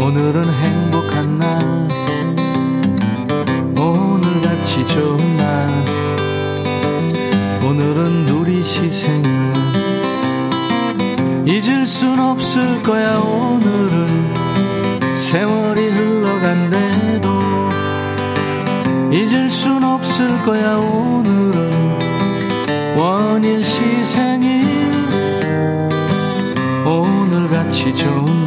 오늘은 0.00 0.44
행복 0.44 0.97
우리 8.80 8.92
시생 8.92 9.22
잊을 11.44 11.84
순 11.84 12.20
없을 12.20 12.80
거야 12.82 13.18
오늘은. 13.18 14.34
세월이 15.14 15.88
흘러간대도 15.88 17.28
잊을 19.10 19.50
순 19.50 19.82
없을 19.82 20.28
거야 20.42 20.76
오늘은. 20.76 21.98
원일 22.96 23.64
시 23.64 24.04
생일 24.04 24.62
오늘같이 26.86 27.92
좋은 27.94 28.37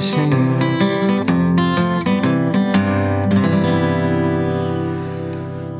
생일 0.00 0.58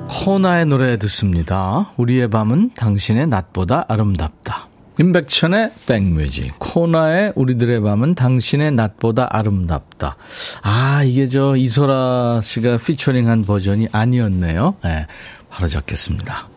코나의 0.08 0.66
노래 0.66 0.96
듣습니다. 0.98 1.92
우리의 1.96 2.30
밤은 2.30 2.70
당신의 2.76 3.26
낮보다 3.26 3.86
아름답다. 3.88 4.68
임백천의 5.00 5.72
백뮤직 5.86 6.54
코나의 6.60 7.32
우리들의 7.34 7.82
밤은 7.82 8.14
당신의 8.14 8.72
낮보다 8.72 9.28
아름답다. 9.30 10.16
아 10.62 11.02
이게 11.04 11.26
저 11.26 11.56
이소라 11.56 12.40
씨가 12.42 12.78
피처링한 12.78 13.42
버전이 13.44 13.88
아니었네요. 13.90 14.76
네, 14.84 15.06
바로 15.50 15.68
잡겠습니다. 15.68 16.51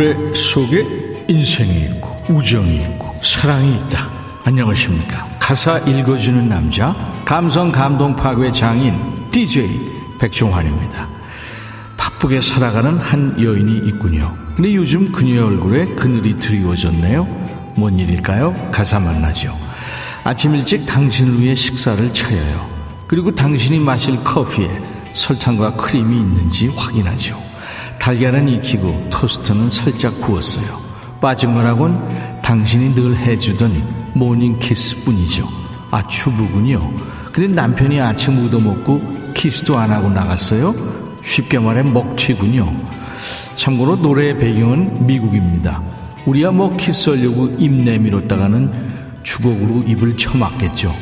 노래 0.00 0.16
속에 0.34 1.26
인생이 1.28 1.82
있고 1.82 2.16
우정이 2.32 2.76
있고 2.76 3.14
사랑이 3.22 3.76
있다. 3.76 4.10
안녕하십니까. 4.44 5.26
가사 5.38 5.76
읽어주는 5.80 6.48
남자 6.48 6.96
감성 7.26 7.70
감동 7.70 8.16
파괴 8.16 8.50
장인 8.50 8.98
DJ 9.30 9.68
백종환입니다. 10.18 11.06
바쁘게 11.98 12.40
살아가는 12.40 12.96
한 12.96 13.36
여인이 13.42 13.88
있군요. 13.88 14.34
근데 14.56 14.74
요즘 14.74 15.12
그녀의 15.12 15.38
얼굴에 15.40 15.84
그늘이 15.96 16.36
드리워졌네요. 16.36 17.24
뭔 17.76 17.98
일일까요? 17.98 18.70
가사 18.72 18.98
만나죠. 18.98 19.54
아침 20.24 20.54
일찍 20.54 20.86
당신을 20.86 21.42
위해 21.42 21.54
식사를 21.54 22.14
차려요. 22.14 22.70
그리고 23.06 23.34
당신이 23.34 23.78
마실 23.80 24.18
커피에 24.24 24.70
설탕과 25.12 25.74
크림이 25.74 26.16
있는지 26.16 26.68
확인하죠. 26.68 27.49
달걀은 28.00 28.48
익히고 28.48 29.08
토스트는 29.10 29.68
살짝 29.68 30.18
구웠어요. 30.22 30.80
빠진 31.20 31.54
거라곤 31.54 32.40
당신이 32.42 32.94
늘 32.94 33.16
해주던 33.16 34.10
morning 34.14 34.58
kiss 34.58 35.04
뿐이죠. 35.04 35.46
아, 35.90 36.04
주부군요. 36.08 36.80
근데 37.30 37.54
남편이 37.54 38.00
아침 38.00 38.44
얻어먹고 38.44 39.32
키스도 39.34 39.78
안 39.78 39.90
하고 39.90 40.08
나갔어요? 40.08 40.74
쉽게 41.22 41.58
말해 41.58 41.82
먹튀군요. 41.82 42.74
참고로 43.54 43.96
노래의 43.96 44.38
배경은 44.38 45.06
미국입니다. 45.06 45.82
우리야 46.24 46.50
뭐 46.50 46.74
키스하려고 46.76 47.54
입 47.58 47.70
내밀었다가는 47.70 49.20
주걱으로 49.22 49.82
입을 49.86 50.16
쳐맞겠죠. 50.16 50.94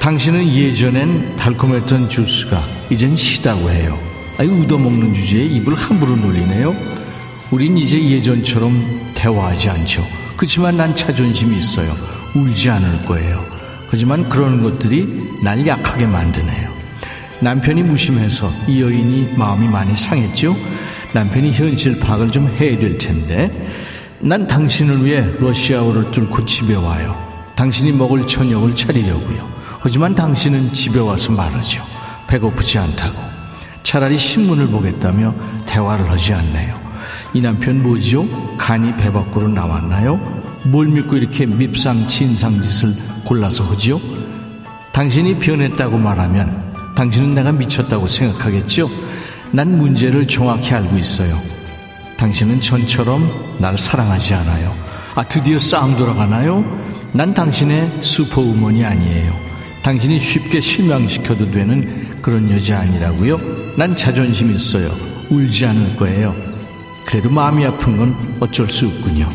당신은 0.00 0.52
예전엔 0.52 1.36
달콤했던 1.36 2.08
주스가 2.08 2.62
이젠 2.90 3.14
시다고 3.14 3.70
해요. 3.70 3.96
아이 4.36 4.48
얻어먹는 4.48 5.14
주제에 5.14 5.44
입을 5.44 5.74
함부로 5.74 6.16
놀리네요. 6.16 6.74
우린 7.50 7.76
이제 7.78 8.02
예전처럼 8.02 9.12
대화하지 9.14 9.70
않죠. 9.70 10.04
그렇지만 10.36 10.76
난 10.76 10.94
자존심이 10.94 11.56
있어요. 11.56 11.94
울지 12.34 12.68
않을 12.68 13.04
거예요. 13.04 13.44
하지만 13.88 14.28
그러는 14.28 14.60
것들이 14.60 15.40
날 15.42 15.64
약하게 15.64 16.06
만드네요. 16.06 16.68
남편이 17.40 17.82
무심해서 17.82 18.50
이 18.66 18.82
여인이 18.82 19.34
마음이 19.36 19.68
많이 19.68 19.96
상했죠. 19.96 20.56
남편이 21.12 21.52
현실 21.52 22.00
파악을 22.00 22.32
좀 22.32 22.48
해야 22.48 22.76
될 22.76 22.98
텐데 22.98 23.50
난 24.18 24.48
당신을 24.48 25.04
위해 25.04 25.24
러시아어를 25.38 26.10
뚫고 26.10 26.44
집에 26.44 26.74
와요. 26.74 27.14
당신이 27.54 27.92
먹을 27.92 28.26
저녁을 28.26 28.74
차리려고요. 28.74 29.48
하지만 29.78 30.14
당신은 30.16 30.72
집에 30.72 30.98
와서 30.98 31.30
말하죠. 31.30 31.84
배고프지 32.26 32.78
않다고. 32.78 33.33
차라리 33.84 34.18
신문을 34.18 34.68
보겠다며 34.68 35.32
대화를 35.66 36.10
하지 36.10 36.32
않네요. 36.32 36.74
이 37.34 37.40
남편 37.40 37.82
뭐죠? 37.82 38.26
간이 38.56 38.96
배 38.96 39.12
밖으로 39.12 39.48
나왔나요? 39.48 40.16
뭘 40.64 40.88
믿고 40.88 41.16
이렇게 41.16 41.46
밉상 41.46 42.08
진상 42.08 42.60
짓을 42.60 42.94
골라서 43.24 43.62
하지요? 43.64 44.00
당신이 44.92 45.38
변했다고 45.38 45.98
말하면 45.98 46.72
당신은 46.96 47.34
내가 47.34 47.52
미쳤다고 47.52 48.08
생각하겠죠? 48.08 48.88
난 49.52 49.76
문제를 49.76 50.26
정확히 50.26 50.72
알고 50.74 50.96
있어요. 50.96 51.38
당신은 52.16 52.60
전처럼 52.60 53.28
날 53.58 53.76
사랑하지 53.78 54.34
않아요. 54.34 54.74
아, 55.14 55.22
드디어 55.24 55.58
싸움 55.58 55.96
돌아가나요? 55.96 56.64
난 57.12 57.34
당신의 57.34 57.98
슈퍼우먼이 58.00 58.84
아니에요. 58.84 59.32
당신이 59.82 60.18
쉽게 60.18 60.60
실망시켜도 60.60 61.50
되는 61.50 62.13
그런 62.24 62.50
여자 62.50 62.78
아니라고요? 62.78 63.38
난 63.76 63.94
자존심 63.94 64.50
있어요. 64.50 64.90
울지 65.28 65.66
않을 65.66 65.94
거예요. 65.96 66.34
그래도 67.04 67.28
마음이 67.28 67.66
아픈 67.66 67.98
건 67.98 68.16
어쩔 68.40 68.66
수 68.66 68.86
없군요. 68.86 69.28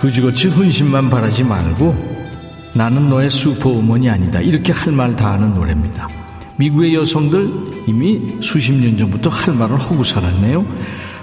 그지같이 0.00 0.48
헌신만 0.48 1.08
바라지 1.08 1.44
말고 1.44 1.94
나는 2.74 3.08
너의 3.08 3.30
슈퍼우먼이 3.30 4.10
아니다. 4.10 4.40
이렇게 4.40 4.72
할 4.72 4.92
말 4.92 5.14
다 5.14 5.34
하는 5.34 5.54
노래입니다. 5.54 6.08
미국의 6.56 6.96
여성들 6.96 7.84
이미 7.86 8.38
수십 8.42 8.72
년 8.72 8.98
전부터 8.98 9.30
할 9.30 9.54
말을 9.54 9.78
하고 9.78 10.02
살았네요. 10.02 10.66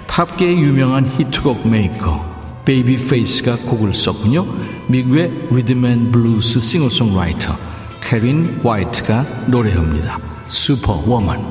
팝계의 0.06 0.56
유명한 0.56 1.06
히트곡 1.06 1.68
메이커 1.68 2.24
베이비 2.64 3.08
페이스가 3.08 3.56
곡을 3.56 3.92
썼군요. 3.92 4.46
미국의 4.86 5.48
리듬 5.50 5.91
앤 5.91 6.12
블루스 6.12 6.60
싱어송라이터 6.60 7.73
캐린 8.04 8.60
화이트가 8.62 9.22
노래합니다. 9.46 10.18
Superwoman. 10.46 11.42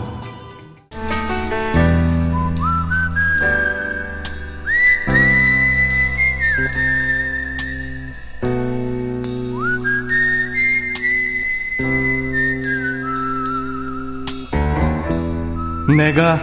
내가 15.97 16.39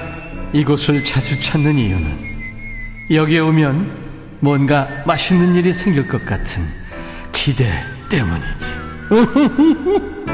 이곳을 0.52 1.04
자주 1.04 1.38
찾는 1.38 1.76
이유는 1.76 2.10
여기에 3.12 3.38
오면 3.38 4.38
뭔가 4.40 4.88
맛있는 5.06 5.54
일이 5.54 5.72
생길 5.72 6.08
것 6.08 6.26
같은 6.26 6.64
기대 7.30 7.64
때문이지. 8.10 8.79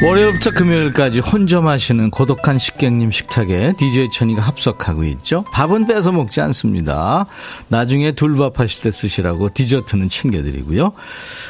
월요일부터 0.00 0.52
금요일까지 0.52 1.18
혼자 1.18 1.60
마시는 1.60 2.10
고독한 2.10 2.56
식객님 2.56 3.10
식탁에 3.10 3.72
DJ 3.76 4.10
천이가 4.12 4.40
합석하고 4.42 5.02
있죠. 5.02 5.44
밥은 5.52 5.88
뺏어 5.88 6.12
먹지 6.12 6.40
않습니다. 6.40 7.26
나중에 7.66 8.12
둘밥 8.12 8.60
하실 8.60 8.82
때 8.84 8.92
쓰시라고 8.92 9.48
디저트는 9.52 10.08
챙겨드리고요. 10.08 10.92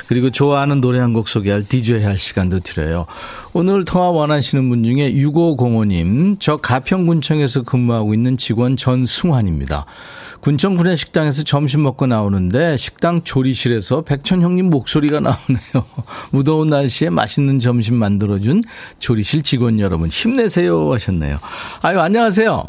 그리고 0.07 0.31
좋아하는 0.31 0.81
노래 0.81 0.99
한 0.99 1.13
곡 1.13 1.29
소개할 1.29 1.63
DJ 1.67 2.03
할 2.05 2.17
시간도 2.19 2.61
드려요. 2.61 3.05
오늘 3.59 3.85
통화 3.85 4.11
원하시는 4.11 4.69
분 4.69 4.85
중에 4.85 5.13
6505님, 5.15 6.37
저 6.39 6.59
가평군청에서 6.59 7.65
근무하고 7.65 8.15
있는 8.15 8.37
직원 8.37 8.77
전승환입니다. 8.77 9.85
군청 10.41 10.77
구내식당에서 10.77 11.43
점심 11.43 11.83
먹고 11.83 12.07
나오는데 12.07 12.77
식당 12.77 13.23
조리실에서 13.23 14.03
백천 14.03 14.43
형님 14.43 14.71
목소리가 14.71 15.19
나오네요. 15.19 15.85
무더운 16.31 16.69
날씨에 16.69 17.11
맛있는 17.11 17.59
점심 17.59 17.97
만들어준 17.97 18.63
조리실 19.01 19.43
직원 19.43 19.81
여러분 19.81 20.07
힘내세요 20.07 20.93
하셨네요. 20.93 21.39
아유 21.83 21.99
안녕하세요. 21.99 22.65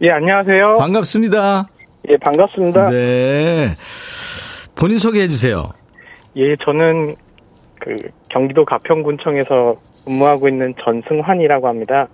예 0.00 0.10
안녕하세요. 0.10 0.76
반갑습니다. 0.76 1.68
예 2.08 2.16
반갑습니다. 2.16 2.90
네. 2.90 3.76
본인 4.74 4.98
소개해 4.98 5.28
주세요. 5.28 5.70
예 6.34 6.56
저는 6.56 7.14
그 7.78 7.96
경기도 8.28 8.64
가평군청에서 8.64 9.91
근무하고 10.04 10.48
있는 10.48 10.74
전승환이라고 10.82 11.68
합니다. 11.68 12.08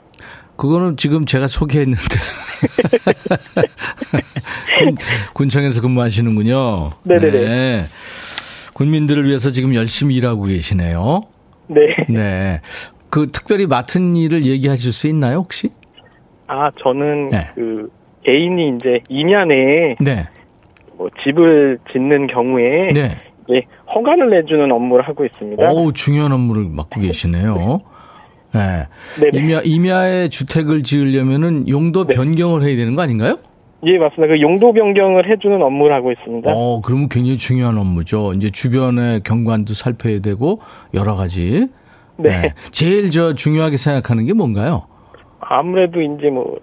그거는 0.56 0.96
지금 0.96 1.24
제가 1.24 1.46
소개했는데. 1.46 2.02
군 5.32 5.48
청에서 5.48 5.80
근무하시는군요. 5.80 6.90
네네네. 7.04 7.30
네. 7.30 7.82
군민들을 8.74 9.26
위해서 9.26 9.50
지금 9.50 9.74
열심히 9.74 10.16
일하고 10.16 10.44
계시네요. 10.44 11.22
네. 11.68 11.96
네. 12.08 12.60
그 13.10 13.28
특별히 13.28 13.66
맡은 13.66 14.16
일을 14.16 14.44
얘기하실 14.44 14.92
수 14.92 15.06
있나요, 15.06 15.38
혹시? 15.38 15.70
아, 16.48 16.70
저는 16.82 17.28
네. 17.28 17.48
그 17.54 17.90
개인이 18.24 18.76
이제 18.76 19.00
이면에 19.08 19.96
네. 20.00 20.24
뭐 20.96 21.08
집을 21.22 21.78
짓는 21.92 22.26
경우에 22.26 22.88
네. 22.92 23.16
예, 23.50 23.62
허가를 23.94 24.30
내주는 24.30 24.70
업무를 24.70 25.06
하고 25.06 25.24
있습니다. 25.24 25.70
오, 25.70 25.92
중요한 25.92 26.32
업무를 26.32 26.64
맡고 26.64 27.00
계시네요. 27.00 27.80
네. 28.52 28.86
임야, 29.32 29.60
임야에 29.64 30.28
주택을 30.28 30.82
지으려면은 30.82 31.68
용도 31.68 32.06
네. 32.06 32.14
변경을 32.14 32.62
해야 32.62 32.76
되는 32.76 32.94
거 32.94 33.02
아닌가요? 33.02 33.38
예, 33.84 33.96
맞습니다. 33.96 34.34
그 34.34 34.40
용도 34.40 34.72
변경을 34.72 35.30
해주는 35.30 35.62
업무를 35.62 35.94
하고 35.94 36.10
있습니다. 36.10 36.50
어, 36.52 36.80
그러면 36.80 37.08
굉장히 37.08 37.36
중요한 37.36 37.78
업무죠. 37.78 38.32
이제 38.34 38.50
주변의 38.50 39.22
경관도 39.22 39.74
살펴야 39.74 40.20
되고, 40.20 40.60
여러 40.94 41.14
가지. 41.14 41.68
네. 42.16 42.40
네. 42.40 42.54
제일 42.72 43.10
저 43.10 43.34
중요하게 43.34 43.76
생각하는 43.76 44.24
게 44.24 44.32
뭔가요? 44.32 44.86
아무래도 45.40 46.00
이제 46.00 46.28
뭐, 46.30 46.58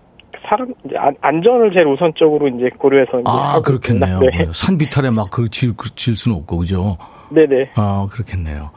사람, 0.47 0.73
이제 0.86 0.95
안전을 1.21 1.71
제일 1.71 1.88
우선적으로 1.88 2.47
이제 2.47 2.69
고려해서. 2.77 3.12
이제 3.13 3.23
아, 3.25 3.62
그렇겠네요. 3.63 4.19
네. 4.19 4.47
산 4.53 4.77
비탈에 4.77 5.10
막 5.10 5.29
그, 5.29 5.49
질, 5.49 5.73
질 5.95 6.15
수는 6.15 6.38
없고, 6.38 6.58
그죠? 6.58 6.97
네네. 7.29 7.71
아, 7.75 8.08
그렇겠네요. 8.12 8.71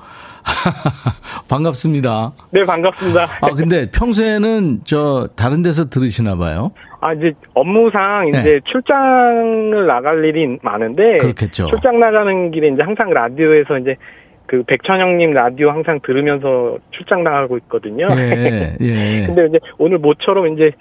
반갑습니다. 1.48 2.32
네, 2.50 2.64
반갑습니다. 2.64 3.28
아, 3.42 3.50
근데 3.50 3.90
평소에는 3.90 4.80
저 4.84 5.28
다른 5.36 5.62
데서 5.62 5.84
들으시나 5.86 6.36
봐요? 6.36 6.72
아, 7.00 7.12
이제 7.12 7.32
업무상 7.54 8.28
이제 8.28 8.42
네. 8.42 8.60
출장을 8.64 9.86
나갈 9.86 10.24
일이 10.24 10.58
많은데 10.62 11.18
그렇겠죠. 11.18 11.66
출장 11.66 12.00
나가는 12.00 12.50
길에 12.50 12.68
이제 12.68 12.82
항상 12.82 13.10
라디오에서 13.10 13.78
이제 13.78 13.96
그 14.46 14.62
백천영님 14.62 15.32
라디오 15.32 15.70
항상 15.70 16.00
들으면서 16.04 16.78
출장 16.90 17.22
나가고 17.22 17.58
있거든요. 17.58 18.08
예, 18.10 18.74
예. 18.80 19.24
근데 19.28 19.46
이제 19.46 19.60
오늘 19.76 19.98
모처럼 19.98 20.54
이제 20.54 20.72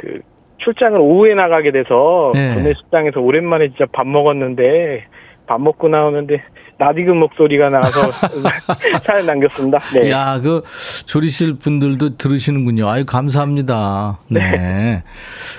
그 0.00 0.20
출장을 0.58 0.98
오후에 0.98 1.34
나가게 1.34 1.70
돼서 1.72 2.32
예. 2.34 2.54
구내식당에서 2.54 3.20
오랜만에 3.20 3.68
진짜 3.68 3.86
밥 3.92 4.06
먹었는데 4.06 5.04
밥 5.46 5.60
먹고 5.60 5.88
나오는데 5.88 6.42
나디금 6.80 7.18
목소리가 7.18 7.68
나와서 7.68 8.10
사연 9.06 9.26
남겼습니다. 9.26 9.78
네. 9.92 10.10
야, 10.10 10.40
그 10.40 10.62
조리실 11.04 11.56
분들도 11.56 12.16
들으시는군요. 12.16 12.88
아유 12.88 13.04
감사합니다. 13.04 14.18
네. 14.28 14.40
네. 14.50 15.02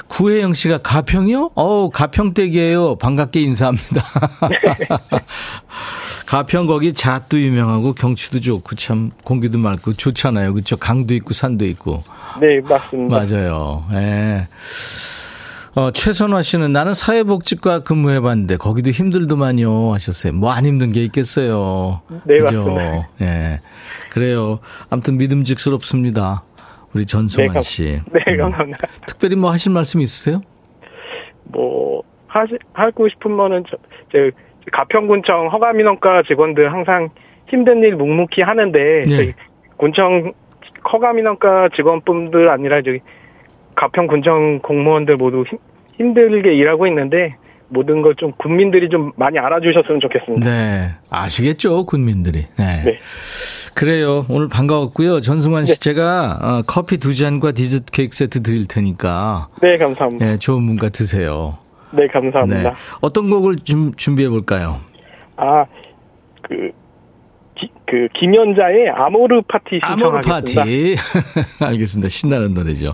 구혜영 0.08 0.56
씨가 0.56 0.80
가평이요? 0.80 1.52
어, 1.54 1.90
가평댁이에요. 1.92 2.96
반갑게 2.96 3.40
인사합니다. 3.40 4.04
네. 4.50 5.20
가평 6.26 6.66
거기 6.66 6.92
잣도 6.94 7.40
유명하고 7.40 7.94
경치도 7.94 8.40
좋고 8.40 8.76
참 8.76 9.12
공기도 9.24 9.60
맑고 9.60 9.94
좋잖아요. 9.94 10.54
그렇죠? 10.54 10.76
강도 10.78 11.14
있고 11.14 11.36
산도 11.36 11.66
있고. 11.66 12.04
네, 12.40 12.60
맞습니다. 12.62 13.16
맞아요. 13.16 13.86
예. 13.92 13.96
네. 13.96 14.48
어, 15.74 15.90
최선화 15.92 16.42
씨는 16.42 16.74
나는 16.74 16.94
사회복지과 16.94 17.84
근무해봤는데 17.84 18.58
거기도 18.58 18.92
힘들더만요 18.92 19.94
하셨어요. 19.94 20.34
뭐 20.34 20.52
안 20.52 20.66
힘든 20.66 20.92
게 20.92 21.02
있겠어요. 21.06 22.02
네, 22.26 22.40
그죠? 22.40 22.66
맞습니다. 22.66 23.10
예. 23.22 23.60
그래요. 24.12 24.60
아무튼 24.90 25.18
믿음직스럽습니다. 25.18 26.44
우리 26.94 27.06
전승환 27.06 27.54
네, 27.54 27.62
씨. 27.62 28.02
네, 28.12 28.22
음. 28.34 28.38
감사합니다. 28.38 28.80
음. 28.86 29.00
특별히 29.08 29.36
뭐 29.38 29.50
하실 29.52 29.72
말씀 29.72 30.02
있으세요? 30.02 30.42
뭐 31.46 32.04
하시 32.28 32.58
하고 32.74 33.08
싶은 33.08 33.38
거는 33.38 33.64
저, 33.70 33.78
저 34.12 34.18
가평군청 34.74 35.48
허가민원과 35.54 36.24
직원들 36.28 36.72
항상 36.74 37.10
힘든 37.48 37.82
일 37.84 37.96
묵묵히 37.96 38.42
하는데 38.42 39.06
네. 39.08 39.34
군청 39.78 40.34
허가민원과 40.92 41.70
직원분들 41.76 42.50
아니라 42.50 42.82
저기 42.82 43.00
가평 43.76 44.08
군청 44.08 44.60
공무원들 44.60 45.16
모두 45.18 45.44
힘, 45.48 45.58
힘들게 45.98 46.54
일하고 46.54 46.88
있는데 46.88 47.32
모든 47.70 48.02
걸 48.02 48.16
좀 48.18 48.34
국민들이 48.38 48.90
좀 48.90 49.12
많이 49.16 49.40
알아주셨으면 49.40 50.02
좋겠습니다. 50.02 50.46
네. 50.46 50.92
아시겠죠, 51.10 51.86
국민들이. 51.86 52.46
네. 52.58 52.84
네. 52.84 53.00
그래요. 53.74 54.26
오늘 54.30 54.50
반가웠고요. 54.50 55.22
전승환 55.22 55.64
씨 55.64 55.76
네. 55.76 55.80
제가 55.80 56.40
어, 56.42 56.62
커피 56.68 56.98
두 56.98 57.16
잔과 57.16 57.54
디저트 57.54 57.86
케이크 57.94 58.14
세트 58.16 58.44
드릴 58.44 58.68
테니까. 58.68 59.48
네, 59.62 59.78
감사합니다. 59.78 60.26
네, 60.26 60.38
좋은 60.38 60.62
문가 60.64 60.90
드세요. 60.90 61.58
네, 61.92 62.08
감사합니다. 62.08 62.62
네. 62.72 62.76
어떤 63.00 63.30
곡을 63.30 63.58
좀 63.64 63.94
준비해 63.96 64.28
볼까요? 64.28 64.82
아, 65.38 65.66
그, 66.42 66.72
기, 67.56 67.70
그, 67.88 68.08
김연자의 68.20 68.90
아모르 68.90 69.42
파티 69.48 69.80
신청하겠습니다. 69.86 70.08
아모르 70.08 70.22
파티. 70.22 70.96
알겠습니다. 71.64 72.10
신나는 72.10 72.54
노래죠. 72.54 72.94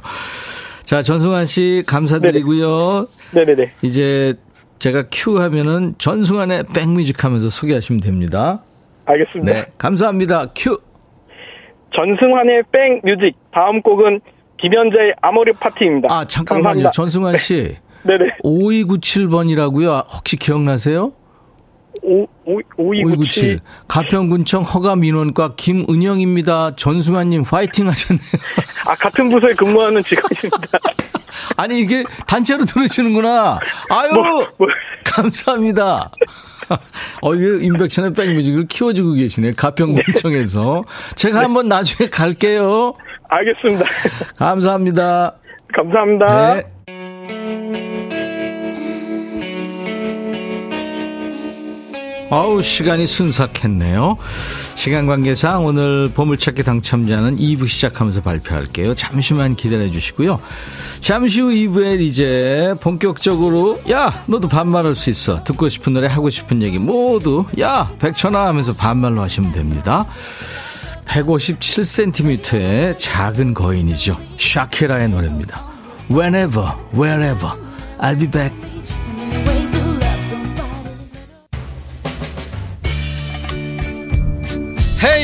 자, 0.88 1.02
전승환 1.02 1.46
씨 1.48 1.84
감사드리고요. 1.86 3.08
네네. 3.34 3.56
네네. 3.56 3.72
이제 3.82 4.36
제가 4.80 5.04
큐 5.12 5.38
하면은 5.38 5.96
전승환의 5.98 6.64
백뮤직 6.74 7.26
하면서 7.26 7.50
소개하시면 7.50 8.00
됩니다. 8.00 8.64
알겠습니다. 9.04 9.52
네, 9.52 9.66
감사합니다. 9.78 10.46
큐. 10.56 10.80
전승환의 11.94 12.64
백뮤직 12.72 13.36
다음 13.52 13.82
곡은 13.82 14.22
김현재의 14.62 15.16
아모르 15.22 15.52
파티입니다. 15.60 16.08
아, 16.10 16.24
잠깐만요. 16.26 16.64
감사합니다. 16.64 16.92
전승환 16.92 17.36
씨. 17.36 17.76
네네. 18.08 18.38
5297번이라고요. 18.46 20.06
혹시 20.10 20.38
기억나세요? 20.38 21.12
5, 22.02 22.28
5, 22.46 22.60
5297. 22.78 23.60
가평군청 23.88 24.64
허가민원과 24.64 25.56
김은영입니다. 25.56 26.76
전승환님 26.76 27.44
화이팅 27.44 27.88
하셨네요. 27.88 28.22
아, 28.86 28.96
같은 28.96 29.30
부서에 29.30 29.54
근무하는 29.54 30.04
직원입니다. 30.04 30.80
아니, 31.58 31.80
이게 31.80 32.04
단체로 32.26 32.66
들으시는구나. 32.66 33.60
아유, 33.90 34.14
뭐, 34.14 34.48
뭐. 34.58 34.68
감사합니다. 35.04 36.12
어, 37.22 37.36
이게 37.36 37.66
인백션의 37.66 38.14
백뮤직을 38.14 38.68
키워주고 38.68 39.14
계시네. 39.14 39.54
가평군청에서. 39.54 40.84
제가 41.16 41.42
한번 41.42 41.68
나중에 41.68 42.10
갈게요. 42.10 42.94
알겠습니다. 43.30 43.86
감사합니다. 44.38 45.34
감사합니다. 45.74 46.54
네. 46.56 46.64
아우 52.30 52.62
시간이 52.62 53.08
순삭했네요. 53.08 54.18
시간 54.76 55.08
관계상 55.08 55.66
오늘 55.66 56.10
보물찾기 56.14 56.64
당첨자는 56.64 57.38
2부 57.38 57.68
시작하면서 57.70 58.22
발표할게요. 58.22 58.96
잠시만 58.96 59.56
기다려 59.56 59.90
주시고요. 59.90 60.42
잠시 61.00 61.40
후 61.40 61.50
2부에 61.50 62.02
이제 62.02 62.74
본격적으로 62.82 63.80
야 63.90 64.24
너도 64.28 64.50
반말할 64.50 64.94
수 64.96 65.10
있어. 65.10 65.44
듣고 65.44 65.70
싶은 65.70 65.94
노래 65.94 66.08
하고 66.08 66.30
싶은 66.30 66.62
얘기 66.62 66.80
모두 66.80 67.46
야 67.62 67.90
백천아 68.00 68.48
하면서 68.48 68.74
반말로 68.74 69.22
하시면 69.22 69.54
됩니다. 69.54 70.06
157cm의 71.06 73.00
작은 73.00 73.54
거인이죠. 73.54 74.18
샤키라의 74.38 75.08
노래입니다. 75.10 75.64
Whenever, 76.12 76.74
wherever, 76.94 77.54
I'll 78.00 78.20
be 78.20 78.30
back. 78.30 78.77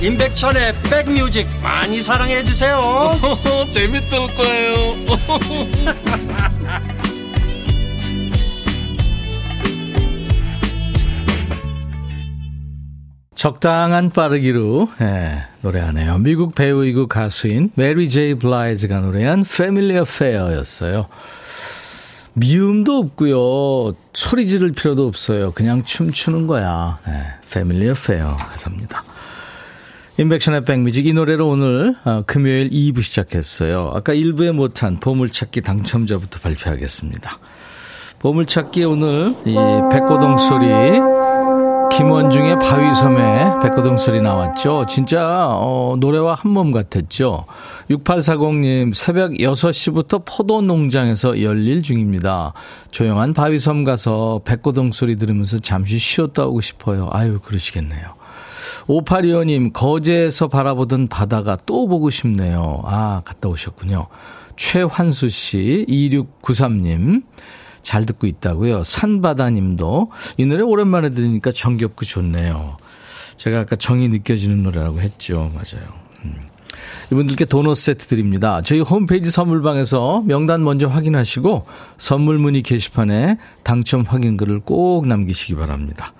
임백천의 0.00 0.74
백뮤직 0.82 1.46
많이 1.62 2.00
사랑해 2.02 2.42
주세요. 2.44 2.78
재밌을 3.72 4.18
거예요. 4.36 4.94
적당한 13.34 14.10
빠르기로 14.10 14.88
예, 15.00 15.44
노래하네요. 15.62 16.18
미국 16.18 16.54
배우이고 16.56 17.06
가수인 17.06 17.70
메리 17.74 18.10
제이 18.10 18.34
블라이즈가 18.34 18.98
노래한 18.98 19.40
Family 19.40 20.04
Affair였어요. 20.08 21.06
미움도 22.34 22.98
없고요. 22.98 23.94
소리 24.12 24.46
지를 24.48 24.72
필요도 24.72 25.06
없어요. 25.06 25.52
그냥 25.52 25.84
춤추는 25.84 26.46
거야. 26.46 26.98
예, 27.08 27.12
Family 27.46 27.96
Affair 27.98 28.36
가사입니다. 28.36 29.04
임백천의 30.18 30.64
백뮤직 30.64 31.06
이 31.06 31.12
노래로 31.12 31.48
오늘 31.48 31.94
어, 32.04 32.22
금요일 32.26 32.70
2부 32.70 33.02
시작했어요. 33.02 33.92
아까 33.94 34.12
1부에 34.12 34.50
못한 34.52 34.98
보물찾기 34.98 35.60
당첨자부터 35.60 36.40
발표하겠습니다. 36.40 37.38
보물찾기 38.18 38.82
오늘 38.84 39.34
이 39.46 39.54
백고동 39.92 40.38
소리 40.38 40.66
김원중의 41.96 42.58
바위섬에 42.58 43.60
백고동 43.62 43.96
소리 43.96 44.20
나왔죠. 44.20 44.86
진짜 44.88 45.50
어, 45.52 45.94
노래와 46.00 46.34
한 46.34 46.50
몸 46.50 46.72
같았죠. 46.72 47.44
6840님 47.88 48.94
새벽 48.94 49.32
6시부터 49.34 50.22
포도 50.24 50.62
농장에서 50.62 51.40
열일 51.40 51.82
중입니다. 51.84 52.54
조용한 52.90 53.34
바위섬 53.34 53.84
가서 53.84 54.40
백고동 54.44 54.90
소리 54.90 55.14
들으면서 55.16 55.60
잠시 55.60 55.96
쉬었다 55.98 56.44
오고 56.46 56.60
싶어요. 56.60 57.08
아유 57.12 57.38
그러시겠네요. 57.38 58.17
5825님, 58.88 59.72
거제에서 59.72 60.48
바라보던 60.48 61.08
바다가 61.08 61.56
또 61.66 61.86
보고 61.86 62.10
싶네요. 62.10 62.82
아, 62.84 63.22
갔다 63.24 63.48
오셨군요. 63.48 64.06
최환수 64.56 65.28
씨, 65.28 65.84
2693님, 65.88 67.22
잘 67.82 68.06
듣고 68.06 68.26
있다고요. 68.26 68.82
산바다님도, 68.84 70.10
이 70.38 70.46
노래 70.46 70.62
오랜만에 70.62 71.10
들으니까 71.10 71.52
정겹고 71.52 72.04
좋네요. 72.04 72.76
제가 73.36 73.60
아까 73.60 73.76
정이 73.76 74.08
느껴지는 74.08 74.62
노래라고 74.62 75.00
했죠. 75.00 75.52
맞아요. 75.54 75.86
음. 76.24 76.48
이분들께 77.12 77.44
도넛 77.44 77.76
세트 77.76 78.06
드립니다. 78.06 78.60
저희 78.62 78.80
홈페이지 78.80 79.30
선물방에서 79.30 80.24
명단 80.26 80.64
먼저 80.64 80.88
확인하시고 80.88 81.66
선물 81.96 82.38
문의 82.38 82.62
게시판에 82.62 83.38
당첨 83.62 84.02
확인글을 84.02 84.60
꼭 84.60 85.06
남기시기 85.06 85.54
바랍니다. 85.54 86.12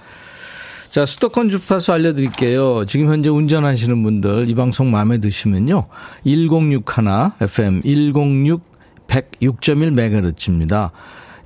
자, 0.90 1.04
수도권 1.04 1.50
주파수 1.50 1.92
알려드릴게요. 1.92 2.86
지금 2.86 3.08
현재 3.08 3.28
운전하시는 3.28 4.02
분들 4.02 4.48
이 4.48 4.54
방송 4.54 4.90
마음에 4.90 5.18
드시면요. 5.18 5.86
1061 6.24 7.32
FM 7.40 7.82
106 7.82 8.62
106.1MHz입니다. 9.06 10.90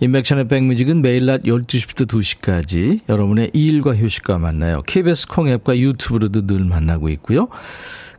인백션의 0.00 0.48
백뮤직은 0.48 1.00
매일 1.02 1.26
낮 1.26 1.42
12시부터 1.42 2.08
2시까지 2.08 3.00
여러분의 3.08 3.50
일과 3.52 3.94
휴식과 3.94 4.38
만나요. 4.38 4.82
KBS 4.82 5.28
콩앱과 5.28 5.78
유튜브로도 5.78 6.46
늘 6.46 6.64
만나고 6.64 7.08
있고요. 7.10 7.48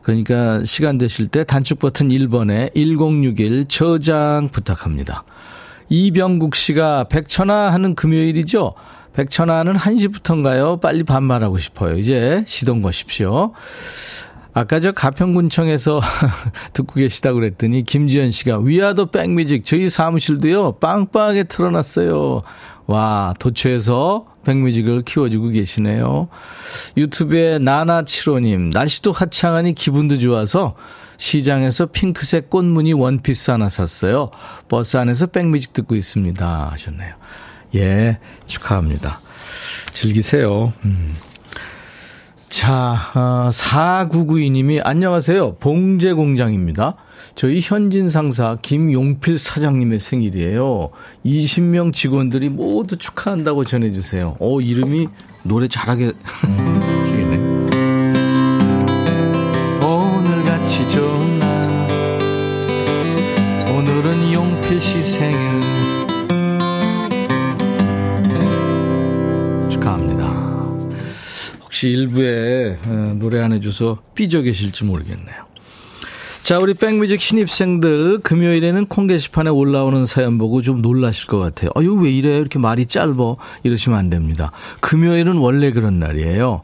그러니까 0.02 0.62
시간 0.64 0.98
되실 0.98 1.28
때 1.28 1.44
단축 1.44 1.78
버튼 1.78 2.08
1번에 2.08 2.74
1061 2.74 3.66
저장 3.66 4.48
부탁합니다. 4.50 5.24
이병국 5.88 6.54
씨가 6.54 7.04
백천아 7.04 7.70
하는 7.72 7.94
금요일이죠. 7.94 8.74
백천아는 9.14 9.74
1시부터인가요? 9.74 10.80
빨리 10.80 11.04
반말하고 11.04 11.58
싶어요. 11.58 11.96
이제 11.96 12.44
시동 12.46 12.82
거십시오. 12.82 13.52
아까 14.52 14.78
저 14.78 14.92
가평군청에서 14.92 16.00
듣고 16.72 16.94
계시다고 16.94 17.40
그랬더니 17.40 17.84
김지현 17.84 18.30
씨가 18.30 18.60
위아더 18.60 19.06
백뮤직 19.06 19.64
저희 19.64 19.88
사무실도요 19.88 20.72
빵빵하게 20.78 21.44
틀어놨어요. 21.44 22.42
와 22.86 23.34
도처에서 23.40 24.26
백뮤직을 24.44 25.02
키워주고 25.02 25.48
계시네요. 25.48 26.28
유튜브에 26.96 27.58
나나칠호님 27.58 28.70
날씨도 28.70 29.10
화창하니 29.10 29.74
기분도 29.74 30.18
좋아서 30.18 30.76
시장에서 31.16 31.86
핑크색 31.86 32.50
꽃무늬 32.50 32.92
원피스 32.92 33.50
하나 33.50 33.68
샀어요. 33.68 34.30
버스 34.68 34.96
안에서 34.96 35.26
백뮤직 35.28 35.72
듣고 35.72 35.96
있습니다. 35.96 36.70
하셨네요. 36.72 37.14
예, 37.74 38.18
축하합니다. 38.46 39.20
즐기세요. 39.92 40.72
음. 40.84 41.14
자, 42.48 42.96
어, 43.14 43.48
4992님이 43.50 44.80
안녕하세요. 44.84 45.56
봉제공장입니다. 45.56 46.94
저희 47.34 47.58
현진 47.60 48.08
상사 48.08 48.56
김용필 48.62 49.38
사장님의 49.38 49.98
생일이에요. 49.98 50.90
20명 51.26 51.92
직원들이 51.92 52.50
모두 52.50 52.96
축하한다고 52.96 53.64
전해주세요. 53.64 54.36
오, 54.38 54.60
이름이 54.60 55.08
노래 55.42 55.66
잘하게 55.66 56.12
혹시 71.84 71.90
일부에 71.90 72.78
어, 72.86 73.14
노래 73.18 73.40
안 73.42 73.52
해줘서 73.52 73.98
삐져 74.14 74.40
계실지 74.40 74.84
모르겠네요. 74.84 75.44
자, 76.42 76.58
우리 76.58 76.72
백뮤직 76.74 77.20
신입생들 77.20 78.20
금요일에는 78.20 78.86
콩 78.86 79.06
게시판에 79.06 79.50
올라오는 79.50 80.04
사연 80.06 80.38
보고 80.38 80.62
좀 80.62 80.80
놀라실 80.80 81.26
것 81.26 81.38
같아요. 81.38 81.70
아, 81.74 81.82
이거 81.82 81.94
왜 81.94 82.10
이래? 82.10 82.36
이렇게 82.38 82.58
말이 82.58 82.86
짧어? 82.86 83.36
이러시면 83.64 83.98
안 83.98 84.10
됩니다. 84.10 84.50
금요일은 84.80 85.36
원래 85.36 85.72
그런 85.72 85.98
날이에요. 85.98 86.62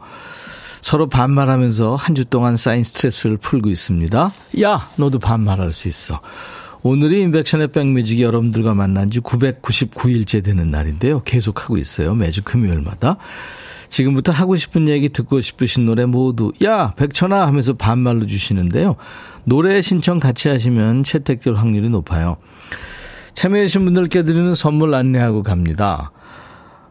서로 0.80 1.06
반말하면서 1.08 1.96
한 1.96 2.14
주 2.14 2.24
동안 2.24 2.56
쌓인 2.56 2.82
스트레스를 2.84 3.36
풀고 3.36 3.68
있습니다. 3.68 4.32
야, 4.62 4.88
너도 4.96 5.18
반말할 5.18 5.72
수 5.72 5.88
있어. 5.88 6.20
오늘이 6.82 7.20
인백션의 7.22 7.72
백뮤직이 7.72 8.22
여러분들과 8.22 8.72
만난 8.74 9.10
지 9.10 9.20
999일째 9.20 10.42
되는 10.42 10.70
날인데요. 10.70 11.22
계속하고 11.24 11.76
있어요. 11.76 12.14
매주 12.14 12.42
금요일마다. 12.42 13.18
지금부터 13.90 14.32
하고 14.32 14.56
싶은 14.56 14.88
얘기 14.88 15.10
듣고 15.10 15.40
싶으신 15.40 15.84
노래 15.84 16.06
모두 16.06 16.52
야 16.64 16.94
백천아 16.94 17.46
하면서 17.46 17.74
반말로 17.74 18.26
주시는데요. 18.26 18.96
노래 19.44 19.82
신청 19.82 20.18
같이 20.18 20.48
하시면 20.48 21.02
채택될 21.02 21.54
확률이 21.54 21.90
높아요. 21.90 22.36
참여해주신 23.34 23.84
분들께 23.84 24.22
드리는 24.22 24.54
선물 24.54 24.94
안내하고 24.94 25.42
갑니다. 25.42 26.12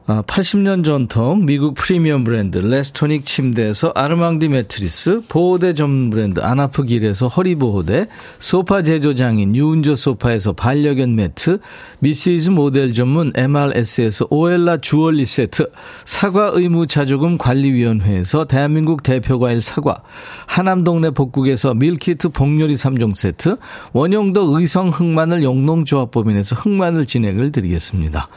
80년 0.10 0.80
아, 0.80 0.84
전통 0.84 1.46
미국 1.46 1.76
프리미엄 1.76 2.24
브랜드 2.24 2.58
레스토닉 2.58 3.26
침대에서 3.26 3.92
아르망디 3.94 4.48
매트리스, 4.48 5.22
보호대 5.28 5.76
전문 5.76 6.10
브랜드 6.10 6.40
아나프길에서 6.40 7.28
허리보호대, 7.28 8.08
소파 8.40 8.82
제조장인 8.82 9.56
유운조 9.56 9.96
소파에서 9.96 10.54
반려견 10.54 11.16
매트, 11.16 11.60
미시즈 12.00 12.50
모델 12.50 12.92
전문 12.92 13.32
MRS에서 13.36 14.26
오엘라 14.32 14.78
주얼리 14.78 15.26
세트, 15.26 15.70
사과 16.06 16.50
의무자조금 16.54 17.38
관리위원회에서 17.38 18.46
대한민국 18.46 19.04
대표과일 19.04 19.62
사과, 19.62 20.02
하남동네 20.48 21.12
복국에서 21.12 21.76
밀키트 21.76 22.30
복요리 22.30 22.74
3종 22.74 23.14
세트, 23.14 23.58
원형도 23.94 24.58
의성 24.58 24.90
흑마늘 24.90 25.44
영농조합법인에서 25.44 26.56
흑마늘 26.56 27.06
진액을 27.06 27.52
드리겠습니다. 27.52 28.28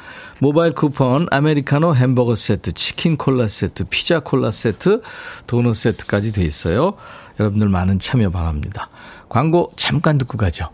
모바일 0.43 0.73
쿠폰, 0.73 1.29
아메리카노 1.31 1.95
햄버거 1.95 2.35
세트, 2.35 2.73
치킨 2.73 3.17
콜라 3.17 3.47
세트, 3.47 3.85
피자 3.89 4.19
콜라 4.19 4.51
세트, 4.51 5.01
도넛 5.47 5.77
세트까지 5.77 6.33
돼 6.33 6.43
있어요. 6.43 6.95
여러분들 7.39 7.69
많은 7.69 8.01
참여 8.01 8.31
바랍니다. 8.31 8.89
광고 9.29 9.71
잠깐 9.77 10.19
듣고 10.19 10.37
가죠. 10.37 10.69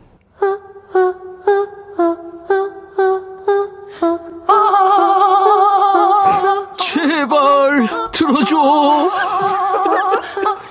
제발 6.78 8.10
들어줘. 8.10 9.10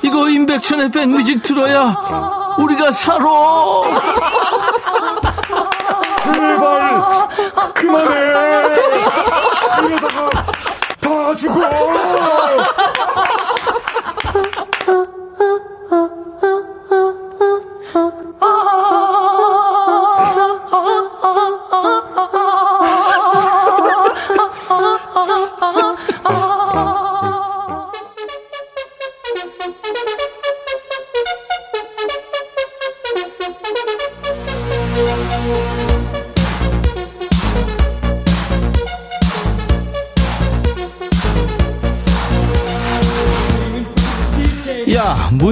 이거 0.02 0.28
임백천의 0.28 0.90
백뮤직 0.90 1.44
들어야 1.44 2.56
우리가 2.58 2.92
살아. 2.92 3.28
제발! 6.34 7.74
그만해! 7.74 8.16
이러다가 9.88 10.30
다 11.00 11.36
죽어 11.36 11.60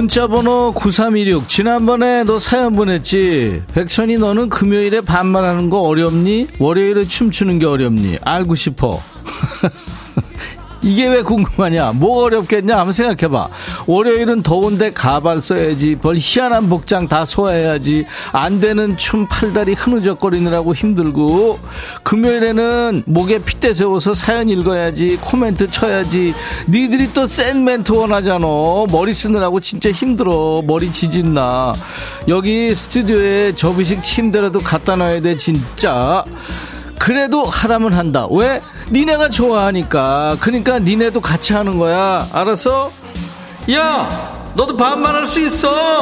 문자번호 0.06 0.72
9316 0.72 1.48
지난번에 1.48 2.22
너 2.22 2.38
사연 2.38 2.76
보냈지 2.76 3.62
백천이 3.74 4.16
너는 4.16 4.48
금요일에 4.48 5.00
반말하는 5.00 5.68
거 5.68 5.80
어렵니? 5.80 6.46
월요일에 6.60 7.02
춤추는 7.02 7.58
게 7.58 7.66
어렵니? 7.66 8.18
알고 8.22 8.54
싶어 8.54 9.00
이게 10.82 11.08
왜 11.08 11.22
궁금하냐? 11.22 11.92
뭐 11.92 12.24
어렵겠냐? 12.24 12.76
한번 12.76 12.92
생각해봐. 12.92 13.48
월요일은 13.86 14.42
더운데 14.42 14.92
가발 14.92 15.40
써야지. 15.40 15.96
벌 15.96 16.16
희한한 16.18 16.68
복장 16.68 17.08
다 17.08 17.24
소화해야지. 17.24 18.06
안 18.32 18.60
되는 18.60 18.96
춤 18.96 19.26
팔다리 19.26 19.72
흐느적거리느라고 19.74 20.74
힘들고. 20.74 21.58
금요일에는 22.02 23.02
목에 23.06 23.38
핏대 23.38 23.74
세워서 23.74 24.14
사연 24.14 24.48
읽어야지. 24.48 25.18
코멘트 25.20 25.70
쳐야지. 25.70 26.34
니들이 26.68 27.12
또 27.12 27.26
센 27.26 27.64
멘트 27.64 27.92
원하잖아. 27.92 28.46
머리 28.92 29.12
쓰느라고 29.12 29.60
진짜 29.60 29.90
힘들어. 29.90 30.62
머리 30.64 30.92
지진나. 30.92 31.74
여기 32.28 32.74
스튜디오에 32.74 33.54
접이식 33.54 34.02
침대라도 34.02 34.58
갖다 34.60 34.94
놔야 34.96 35.20
돼, 35.20 35.36
진짜. 35.36 36.22
그래도 36.98 37.44
하라면 37.44 37.92
한다. 37.92 38.26
왜? 38.30 38.60
니네가 38.90 39.28
좋아하니까. 39.28 40.36
그러니까 40.40 40.78
니네도 40.78 41.20
같이 41.20 41.52
하는 41.52 41.78
거야. 41.78 42.26
알았어? 42.32 42.90
야, 43.72 44.52
너도 44.54 44.76
반말할 44.76 45.26
수 45.26 45.40
있어. 45.40 46.00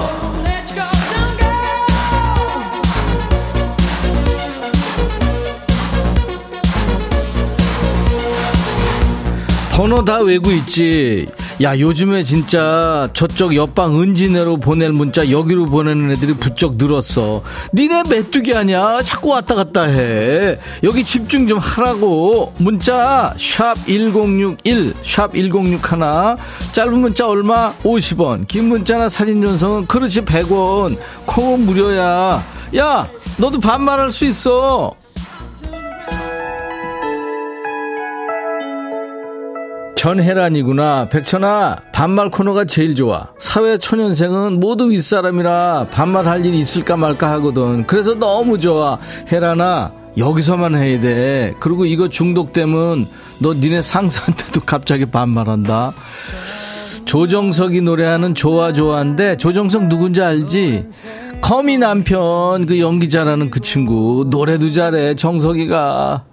번호 9.72 10.04
다 10.04 10.18
외고 10.18 10.52
있지. 10.52 11.26
야, 11.62 11.78
요즘에 11.78 12.24
진짜 12.24 13.08
저쪽 13.12 13.54
옆방 13.54 14.00
은진으로 14.00 14.56
보낼 14.56 14.92
문자 14.92 15.30
여기로 15.30 15.66
보내는 15.66 16.10
애들이 16.10 16.34
부쩍 16.34 16.74
늘었어. 16.76 17.42
니네 17.72 18.02
메뚜기 18.10 18.52
아니야? 18.54 19.00
자꾸 19.04 19.28
왔다 19.28 19.54
갔다 19.54 19.82
해. 19.82 20.58
여기 20.82 21.04
집중 21.04 21.46
좀 21.46 21.58
하라고. 21.58 22.52
문자 22.58 23.32
샵 23.38 23.76
1061, 23.86 24.94
샵 25.04 25.32
1061. 25.32 26.36
짧은 26.72 26.98
문자 26.98 27.28
얼마? 27.28 27.72
50원. 27.84 28.48
긴 28.48 28.68
문자나 28.68 29.08
사진 29.08 29.44
전송은 29.44 29.86
그렇지 29.86 30.22
100원. 30.22 30.98
콩은 31.24 31.66
무료야. 31.66 32.42
야, 32.76 33.08
너도 33.36 33.60
반말할 33.60 34.10
수 34.10 34.24
있어. 34.24 34.92
전혜란이구나. 40.04 41.08
백천아, 41.08 41.78
반말 41.90 42.28
코너가 42.30 42.66
제일 42.66 42.94
좋아. 42.94 43.28
사회 43.38 43.78
초년생은 43.78 44.60
모두 44.60 44.90
윗사람이라 44.90 45.86
반말할 45.90 46.44
일이 46.44 46.58
있을까 46.60 46.98
말까 46.98 47.30
하거든. 47.32 47.86
그래서 47.86 48.12
너무 48.12 48.58
좋아. 48.58 48.98
혜란아, 49.32 49.92
여기서만 50.18 50.74
해야 50.74 51.00
돼. 51.00 51.54
그리고 51.58 51.86
이거 51.86 52.10
중독되면 52.10 53.06
너 53.38 53.54
니네 53.54 53.80
상사한테도 53.80 54.60
갑자기 54.66 55.06
반말한다. 55.06 55.94
조정석이 57.06 57.80
노래하는 57.80 58.34
좋아 58.34 58.74
좋아인데 58.74 59.38
조정석 59.38 59.86
누군지 59.86 60.20
알지? 60.20 60.86
거미 61.40 61.78
남편 61.78 62.66
그 62.66 62.78
연기 62.78 63.08
잘하는 63.08 63.48
그 63.48 63.60
친구 63.60 64.26
노래도 64.28 64.70
잘해 64.70 65.14
정석이가 65.14 66.24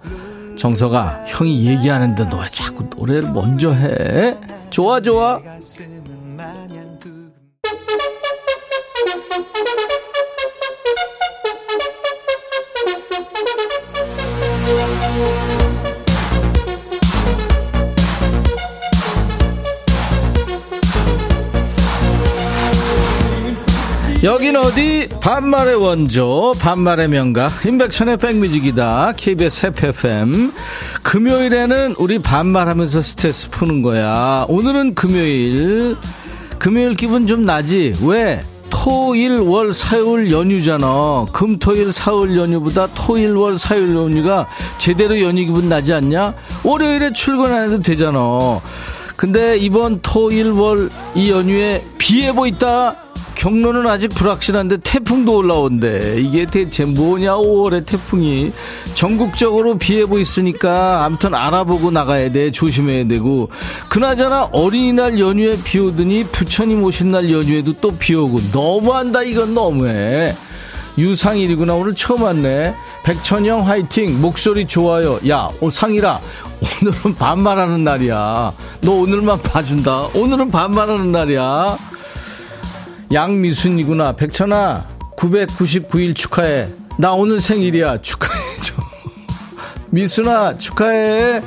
정서가 0.56 1.24
형이 1.26 1.66
얘기하는데 1.66 2.24
너 2.28 2.38
왜 2.42 2.48
자꾸 2.50 2.84
노래를 2.96 3.30
먼저 3.30 3.72
해? 3.72 4.36
좋아 4.70 5.00
좋아. 5.00 5.40
여긴 24.22 24.54
어디? 24.56 25.08
반말의 25.20 25.74
원조 25.74 26.52
반말의 26.60 27.08
명가 27.08 27.50
임백천의 27.66 28.18
백뮤직이다. 28.18 29.14
KBS 29.16 29.66
FFM 29.66 30.52
금요일에는 31.02 31.96
우리 31.98 32.20
반말하면서 32.20 33.02
스트레스 33.02 33.50
푸는 33.50 33.82
거야. 33.82 34.46
오늘은 34.48 34.94
금요일. 34.94 35.96
금요일 36.60 36.94
기분 36.94 37.26
좀 37.26 37.44
나지? 37.44 37.94
왜? 38.04 38.44
토일 38.70 39.40
월 39.40 39.72
사흘 39.72 40.30
연휴잖아. 40.30 41.26
금토일 41.32 41.92
사흘 41.92 42.36
연휴보다 42.36 42.86
토일 42.94 43.34
월 43.34 43.58
사흘 43.58 43.94
연휴가 43.96 44.46
제대로 44.78 45.20
연휴 45.20 45.44
기분 45.44 45.68
나지 45.68 45.92
않냐? 45.92 46.32
월요일에 46.62 47.12
출근 47.12 47.52
안 47.52 47.64
해도 47.64 47.82
되잖아. 47.82 48.60
근데 49.16 49.56
이번 49.58 49.98
토일 50.00 50.52
월 50.52 50.90
이 51.16 51.30
연휴에 51.30 51.84
비 51.98 52.22
예보 52.22 52.46
있다 52.46 52.96
경로는 53.46 53.88
아직 53.88 54.10
불확실한데 54.10 54.76
태풍도 54.84 55.38
올라온대. 55.38 56.14
이게 56.20 56.44
대체 56.44 56.84
뭐냐, 56.84 57.34
5월에 57.38 57.84
태풍이. 57.84 58.52
전국적으로 58.94 59.78
비 59.78 59.98
예보 59.98 60.20
있으니까 60.20 61.04
아무튼 61.04 61.34
알아보고 61.34 61.90
나가야 61.90 62.30
돼. 62.30 62.52
조심해야 62.52 63.08
되고. 63.08 63.48
그나저나 63.88 64.50
어린이날 64.52 65.18
연휴에 65.18 65.58
비 65.64 65.80
오더니 65.80 66.22
부처님 66.30 66.84
오신 66.84 67.10
날 67.10 67.32
연휴에도 67.32 67.72
또 67.80 67.90
비 67.98 68.14
오고. 68.14 68.38
너무한다, 68.52 69.24
이건 69.24 69.54
너무해. 69.54 70.32
유상일이구나. 70.96 71.74
오늘 71.74 71.94
처음 71.94 72.22
왔네. 72.22 72.72
백천영 73.02 73.66
화이팅. 73.66 74.20
목소리 74.20 74.68
좋아요. 74.68 75.18
야, 75.28 75.50
오, 75.60 75.68
상일아. 75.68 76.20
오늘은 76.80 77.16
반말하는 77.16 77.82
날이야. 77.82 78.52
너 78.82 78.92
오늘만 78.92 79.42
봐준다. 79.42 80.10
오늘은 80.14 80.52
반말하는 80.52 81.10
날이야. 81.10 81.76
양미순이구나. 83.12 84.12
백천아, 84.16 84.86
999일 85.16 86.16
축하해. 86.16 86.68
나 86.98 87.12
오늘 87.12 87.40
생일이야. 87.40 88.00
축하해줘. 88.00 88.74
미순아, 89.90 90.56
축하해. 90.56 91.42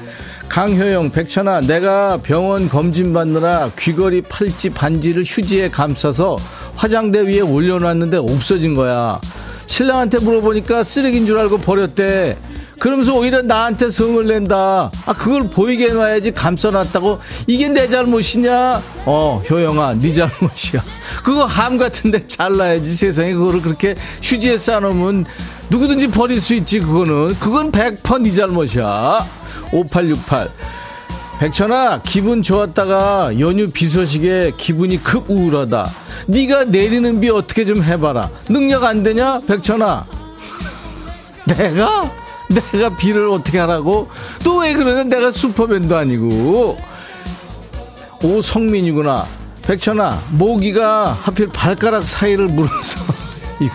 강효영, 0.48 1.12
백천아, 1.12 1.62
내가 1.62 2.18
병원 2.18 2.70
검진 2.70 3.14
받느라 3.14 3.72
귀걸이, 3.78 4.22
팔찌, 4.22 4.70
반지를 4.70 5.24
휴지에 5.26 5.70
감싸서 5.70 6.38
화장대 6.76 7.22
위에 7.22 7.42
올려놨는데 7.42 8.18
없어진 8.18 8.76
거야. 8.76 9.20
신랑한테 9.66 10.20
물어보니까 10.20 10.84
쓰레기인 10.84 11.26
줄 11.26 11.40
알고 11.40 11.58
버렸대. 11.58 12.38
그러면서 12.80 13.16
오히려 13.16 13.42
나한테 13.42 13.90
성을 13.90 14.26
낸다. 14.26 14.92
아, 15.06 15.14
그걸 15.14 15.50
보이게 15.50 15.90
해놔야지 15.90 16.32
감싸놨다고. 16.32 17.20
이게 17.48 17.68
내 17.70 17.88
잘못이냐? 17.88 18.82
어, 19.06 19.42
효영아, 19.50 19.96
네 19.96 20.14
잘못이야. 20.14 20.84
그거 21.24 21.46
함 21.46 21.78
같은데 21.78 22.26
잘라야지 22.28 22.94
세상에 22.94 23.34
그거를 23.34 23.62
그렇게 23.62 23.96
휴지에 24.22 24.58
싸놓으면 24.58 25.26
누구든지 25.70 26.08
버릴 26.08 26.40
수 26.40 26.54
있지, 26.54 26.80
그거는. 26.80 27.30
그건 27.40 27.72
100%네 27.72 28.34
잘못이야. 28.34 29.26
5868. 29.72 30.50
백천아 31.40 32.02
기분 32.02 32.42
좋았다가 32.42 33.40
연휴 33.42 33.68
비 33.68 33.88
소식에 33.88 34.54
기분이 34.56 35.04
급 35.04 35.30
우울하다 35.30 35.86
네가 36.28 36.64
내리는 36.66 37.20
비 37.20 37.30
어떻게 37.30 37.66
좀 37.66 37.84
해봐라 37.84 38.30
능력 38.48 38.86
안 38.86 39.04
되냐 39.04 39.42
백천아 39.46 40.06
내가 41.46 42.10
내가 42.74 42.90
비를 42.98 43.30
어떻게 43.30 43.60
하라고? 43.60 44.10
또 44.44 44.58
왜 44.60 44.74
그러냐? 44.74 45.04
내가 45.04 45.32
슈퍼맨도 45.32 45.96
아니고. 45.98 46.78
오 48.24 48.42
성민이구나. 48.42 49.26
백천아, 49.64 50.18
모기가 50.32 51.06
하필 51.22 51.48
발가락 51.48 52.04
사이를 52.04 52.48
물어서. 52.48 53.00
이거, 53.60 53.74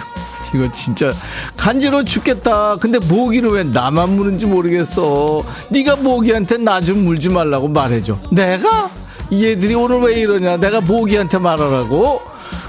이거 0.54 0.72
진짜 0.72 1.12
간지러워 1.56 2.04
죽겠다. 2.04 2.76
근데 2.76 2.98
모기를 2.98 3.50
왜 3.50 3.64
나만 3.64 4.10
무는지 4.16 4.46
모르겠어. 4.46 5.44
네가 5.70 5.96
모기한테 5.96 6.58
나 6.58 6.80
좀 6.80 7.04
물지 7.04 7.28
말라고 7.28 7.68
말해줘. 7.68 8.18
내가? 8.30 8.90
얘들이 9.32 9.74
오늘 9.74 10.00
왜 10.00 10.14
이러냐? 10.20 10.56
내가 10.56 10.80
모기한테 10.80 11.38
말하라고? 11.38 12.20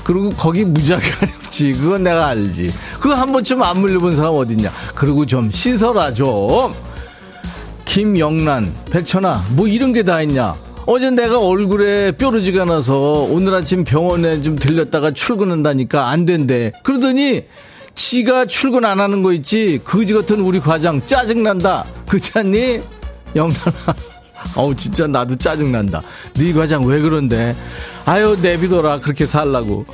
그리고 0.04 0.30
거기 0.30 0.64
무지하게 0.66 1.10
가렵지. 1.12 1.74
그건 1.74 2.04
내가 2.04 2.28
알지. 2.28 2.70
그거 3.00 3.16
한 3.16 3.32
번쯤 3.32 3.62
안 3.64 3.80
물려본 3.82 4.16
사람 4.16 4.34
어딨냐. 4.34 4.72
그리고 4.96 5.26
좀 5.26 5.50
씻어라, 5.52 6.12
좀. 6.14 6.74
김영란, 7.86 8.74
백천아, 8.90 9.44
뭐 9.52 9.68
이런 9.68 9.92
게 9.94 10.04
다 10.04 10.22
있냐. 10.22 10.56
어제 10.88 11.10
내가 11.12 11.40
얼굴에 11.40 12.14
뾰루지가 12.14 12.66
나서 12.66 13.28
오늘 13.30 13.54
아침 13.54 13.84
병원에 13.84 14.42
좀 14.42 14.56
들렸다가 14.56 15.12
출근한다니까 15.12 16.10
안 16.10 16.26
된대. 16.26 16.72
그러더니 16.84 17.44
지가 17.94 18.46
출근 18.46 18.86
안 18.86 19.00
하는 19.00 19.22
거 19.22 19.32
있지. 19.34 19.80
그지 19.84 20.14
같은 20.14 20.40
우리 20.42 20.60
과장 20.60 21.02
짜증난다. 21.06 21.86
그렇니 22.08 22.82
영란아. 23.36 23.96
어우, 24.56 24.76
진짜 24.76 25.06
나도 25.06 25.36
짜증난다. 25.36 26.02
네 26.34 26.52
과장 26.54 26.84
왜 26.86 27.00
그런데? 27.00 27.56
아유, 28.06 28.38
내비둬라. 28.42 29.00
그렇게 29.00 29.26
살라고. 29.26 29.86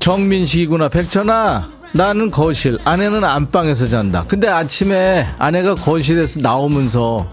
정민식이구나. 0.00 0.88
백천아, 0.88 1.70
나는 1.92 2.30
거실, 2.30 2.78
아내는 2.84 3.24
안방에서 3.24 3.86
잔다. 3.86 4.24
근데 4.28 4.48
아침에 4.48 5.26
아내가 5.38 5.74
거실에서 5.74 6.40
나오면서 6.40 7.26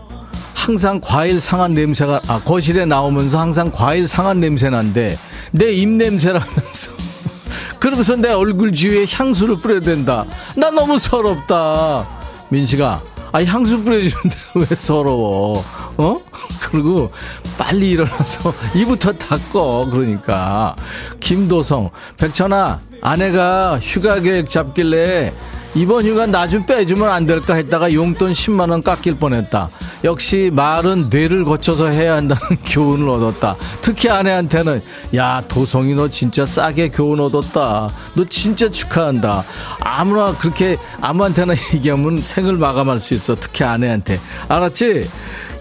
항상 0.53 0.99
과일 1.03 1.41
상한 1.41 1.73
냄새가, 1.73 2.21
아, 2.27 2.39
거실에 2.39 2.85
나오면서 2.85 3.39
항상 3.39 3.71
과일 3.71 4.07
상한 4.07 4.39
냄새 4.39 4.69
난데, 4.69 5.17
내 5.51 5.71
입냄새라면서. 5.73 6.91
그러면서 7.79 8.15
내 8.15 8.29
얼굴 8.29 8.73
주위에 8.73 9.05
향수를 9.09 9.57
뿌려야 9.57 9.81
된다. 9.81 10.25
나 10.55 10.71
너무 10.71 10.97
서럽다. 10.97 12.05
민식아, 12.49 13.01
아, 13.33 13.43
향수 13.43 13.83
뿌려주는데 13.83 14.37
왜 14.55 14.75
서러워? 14.75 15.63
어? 15.97 16.19
그리고 16.61 17.11
빨리 17.57 17.91
일어나서 17.91 18.53
이부터 18.75 19.13
닦어. 19.13 19.87
그러니까. 19.91 20.75
김도성, 21.19 21.89
백천아, 22.17 22.79
아내가 23.01 23.79
휴가 23.81 24.19
계획 24.19 24.49
잡길래 24.49 25.33
이번 25.75 26.03
휴가 26.03 26.27
나 26.27 26.47
좀 26.47 26.63
빼주면 26.67 27.09
안 27.09 27.25
될까 27.25 27.55
했다가 27.55 27.93
용돈 27.93 28.31
10만원 28.33 28.83
깎일 28.83 29.15
뻔했다. 29.15 29.69
역시 30.03 30.51
말은 30.53 31.07
뇌를 31.09 31.45
거쳐서 31.45 31.87
해야 31.87 32.13
한다는 32.15 32.41
교훈을 32.65 33.09
얻었다. 33.09 33.55
특히 33.81 34.07
아내한테는, 34.09 34.81
야, 35.15 35.41
도성이 35.47 35.95
너 35.95 36.07
진짜 36.09 36.45
싸게 36.45 36.89
교훈 36.89 37.19
얻었다. 37.21 37.89
너 38.13 38.25
진짜 38.29 38.69
축하한다. 38.69 39.43
아무나 39.79 40.31
그렇게 40.33 40.77
아무한테나 41.01 41.55
얘기하면 41.73 42.17
생을 42.17 42.53
마감할 42.57 42.99
수 42.99 43.15
있어. 43.15 43.35
특히 43.35 43.63
아내한테. 43.63 44.19
알았지? 44.49 45.09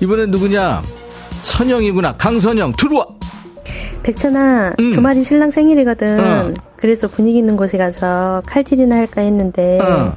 이번엔 0.03 0.33
누구냐? 0.33 0.83
선영이구나. 1.43 2.17
강선영, 2.17 2.73
들어와! 2.77 3.07
백천아, 4.03 4.75
응. 4.81 4.93
주말이 4.93 5.23
신랑 5.23 5.53
생일이거든. 5.53 6.19
어. 6.19 6.55
그래서 6.75 7.07
분위기 7.07 7.39
있는 7.39 7.57
곳에 7.57 7.79
가서 7.79 8.43
칼질이나 8.47 8.97
할까 8.97 9.21
했는데, 9.21 9.79
어. 9.81 10.17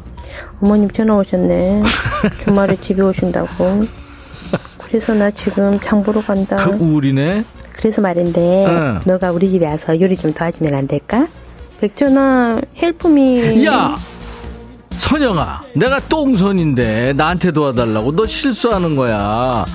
어머님 0.60 0.90
전화 0.90 1.16
오셨네. 1.18 1.84
주말에 2.44 2.76
집에 2.78 3.04
오신다고. 3.04 3.86
그래서 4.88 5.14
나 5.14 5.30
지금 5.30 5.80
장 5.80 6.02
보러 6.02 6.20
간다. 6.20 6.56
그 6.56 6.72
우울이네? 6.72 7.44
그래서 7.74 8.02
말인데, 8.02 8.66
어. 8.66 9.00
너가 9.06 9.32
우리 9.32 9.52
집에 9.52 9.68
와서 9.68 10.02
요리 10.02 10.18
좀 10.18 10.34
도와주면 10.34 10.74
안 10.74 10.88
될까? 10.88 11.28
백천아, 11.80 12.60
헬프미. 12.82 13.64
야! 13.68 13.96
선영아, 14.98 15.62
내가 15.74 16.00
똥손인데 16.00 17.14
나한테 17.14 17.52
도와달라고 17.52 18.16
너 18.16 18.26
실수하는 18.26 18.96
거야. 18.96 19.66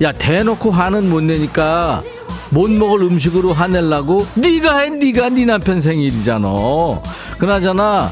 야 0.00 0.12
대놓고 0.12 0.70
화는 0.70 1.08
못 1.10 1.22
내니까 1.22 2.02
못 2.50 2.70
먹을 2.70 3.02
음식으로 3.02 3.52
화내려고 3.52 4.26
네가 4.34 4.78
해 4.78 4.90
네가 4.90 5.28
네 5.30 5.44
남편 5.44 5.80
생일이잖아. 5.80 6.48
그나저나 7.38 8.10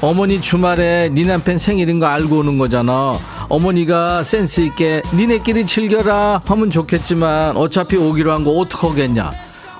어머니 0.00 0.40
주말에 0.40 1.08
네 1.12 1.22
남편 1.24 1.58
생일인 1.58 1.98
거 2.00 2.06
알고 2.06 2.38
오는 2.38 2.58
거잖아. 2.58 3.12
어머니가 3.48 4.24
센스 4.24 4.60
있게 4.62 5.02
니네끼리 5.14 5.66
즐겨라 5.66 6.42
하면 6.46 6.70
좋겠지만 6.70 7.56
어차피 7.56 7.96
오기로 7.96 8.32
한 8.32 8.44
거 8.44 8.52
어떡하겠냐. 8.52 9.32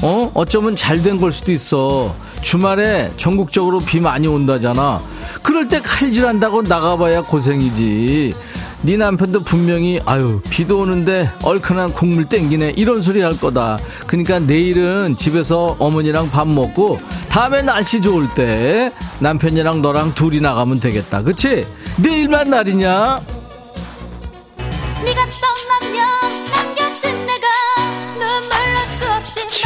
어? 0.02 0.30
어쩌면 0.34 0.76
잘 0.76 1.02
된 1.02 1.18
걸 1.18 1.32
수도 1.32 1.52
있어. 1.52 2.14
주말에 2.40 3.10
전국적으로 3.16 3.78
비 3.78 4.00
많이 4.00 4.26
온다잖아. 4.26 5.00
그럴 5.42 5.68
때 5.68 5.80
칼질한다고 5.80 6.62
나가봐야 6.62 7.22
고생이지. 7.22 8.34
네 8.82 8.96
남편도 8.96 9.42
분명히 9.42 10.00
아유 10.04 10.40
비도 10.48 10.80
오는데 10.80 11.28
얼큰한 11.42 11.92
국물 11.92 12.28
땡기네 12.28 12.74
이런 12.76 13.02
소리 13.02 13.20
할 13.20 13.38
거다. 13.38 13.78
그러니까 14.06 14.38
내일은 14.38 15.16
집에서 15.16 15.76
어머니랑 15.78 16.30
밥 16.30 16.46
먹고 16.46 16.98
다음에 17.28 17.62
날씨 17.62 18.00
좋을 18.00 18.26
때 18.34 18.92
남편이랑 19.18 19.82
너랑 19.82 20.14
둘이 20.14 20.40
나가면 20.40 20.80
되겠다. 20.80 21.22
그치? 21.22 21.66
내일만 21.98 22.50
날이냐? 22.50 23.20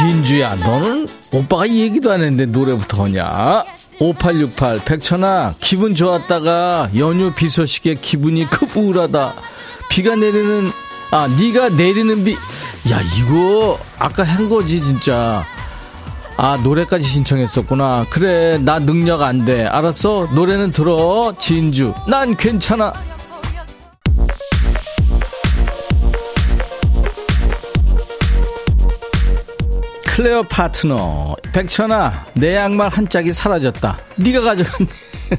진주야 0.01 0.55
너는 0.55 1.07
오빠가 1.31 1.69
얘기도 1.69 2.11
안 2.11 2.21
했는데 2.21 2.45
노래부터 2.47 3.03
하냐? 3.03 3.63
5868 3.99 4.79
백천아 4.83 5.53
기분 5.59 5.93
좋았다가 5.93 6.89
연휴 6.97 7.31
비 7.35 7.47
소식에 7.47 7.93
기분이 7.93 8.45
급 8.45 8.75
우울하다. 8.75 9.35
비가 9.91 10.15
내리는 10.15 10.71
아 11.11 11.27
네가 11.27 11.69
내리는 11.69 12.23
비. 12.23 12.33
야 12.33 12.99
이거 13.19 13.79
아까 13.99 14.23
한 14.23 14.49
거지 14.49 14.81
진짜. 14.81 15.45
아 16.35 16.57
노래까지 16.63 17.07
신청했었구나. 17.07 18.05
그래 18.09 18.57
나 18.57 18.79
능력 18.79 19.21
안 19.21 19.45
돼. 19.45 19.65
알았어? 19.67 20.29
노래는 20.33 20.71
들어. 20.71 21.35
진주. 21.37 21.93
난 22.07 22.35
괜찮아 22.35 22.91
클레어 30.15 30.43
파트너 30.43 31.35
백천아 31.53 32.25
내 32.33 32.55
양말 32.55 32.89
한 32.89 33.07
짝이 33.07 33.31
사라졌다. 33.31 33.97
네가 34.17 34.41
가져갔니 34.41 34.87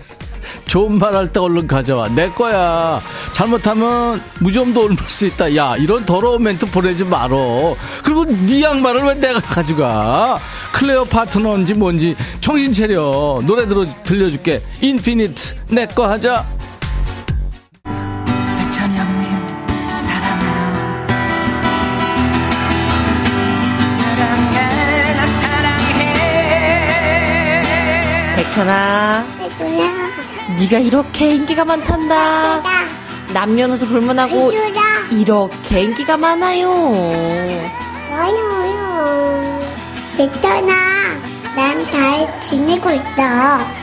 좋은 0.66 0.98
말 0.98 1.14
할 1.14 1.30
때 1.30 1.40
얼른 1.40 1.66
가져와. 1.66 2.08
내 2.08 2.30
거야. 2.30 2.98
잘못하면 3.32 4.20
무좀도 4.40 4.84
옮을 4.86 4.96
수 5.08 5.26
있다. 5.26 5.54
야 5.56 5.74
이런 5.76 6.04
더러운 6.06 6.42
멘트 6.42 6.66
보내지 6.70 7.04
말어. 7.04 7.76
그리고 8.02 8.24
네 8.24 8.62
양말을 8.62 9.02
왜 9.02 9.14
내가 9.14 9.40
가져가? 9.40 10.38
클레어 10.72 11.04
파트너인지 11.04 11.74
뭔지 11.74 12.16
정신 12.40 12.72
차려. 12.72 13.42
노래 13.44 13.66
들어 13.68 13.84
들려줄게. 14.04 14.62
인피니트. 14.80 15.56
내 15.70 15.86
거 15.86 16.08
하자 16.08 16.46
백천아 28.54 29.24
네가 30.58 30.78
이렇게 30.78 31.32
인기가 31.34 31.64
많단다. 31.64 32.62
남녀노소 33.32 33.86
불문하고 33.86 34.52
이렇게 35.10 35.80
인기가 35.80 36.18
많아요. 36.18 36.70
많아요. 38.10 39.60
백천아. 40.18 40.72
난 41.56 41.82
잘 41.90 42.40
지내고 42.40 42.90
있다 42.90 43.81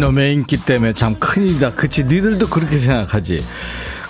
이놈의 0.00 0.32
인기 0.32 0.56
때문에 0.56 0.94
참 0.94 1.14
큰일이다. 1.18 1.72
그치, 1.72 2.04
니들도 2.04 2.48
그렇게 2.48 2.78
생각하지. 2.78 3.44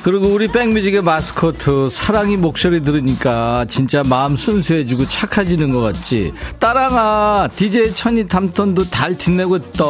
그리고 0.02 0.28
우리 0.28 0.46
백뮤직의 0.46 1.02
마스코트 1.02 1.90
사랑이 1.90 2.36
목소리 2.36 2.80
들으니까 2.80 3.66
진짜 3.68 4.02
마음 4.06 4.36
순수해지고 4.36 5.08
착해지는 5.08 5.72
것 5.72 5.80
같지. 5.80 6.32
따랑아, 6.60 7.48
DJ 7.56 7.92
천이 7.94 8.28
탐턴도 8.28 8.84
잘 8.84 9.18
지내고 9.18 9.56
있다. 9.56 9.84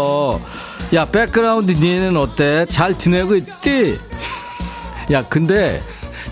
야, 0.95 1.05
백그라운드 1.05 1.73
니네는 1.73 2.17
어때? 2.17 2.65
잘 2.71 2.99
지내고 2.99 3.37
있디? 3.37 3.99
야, 5.13 5.23
근데 5.29 5.83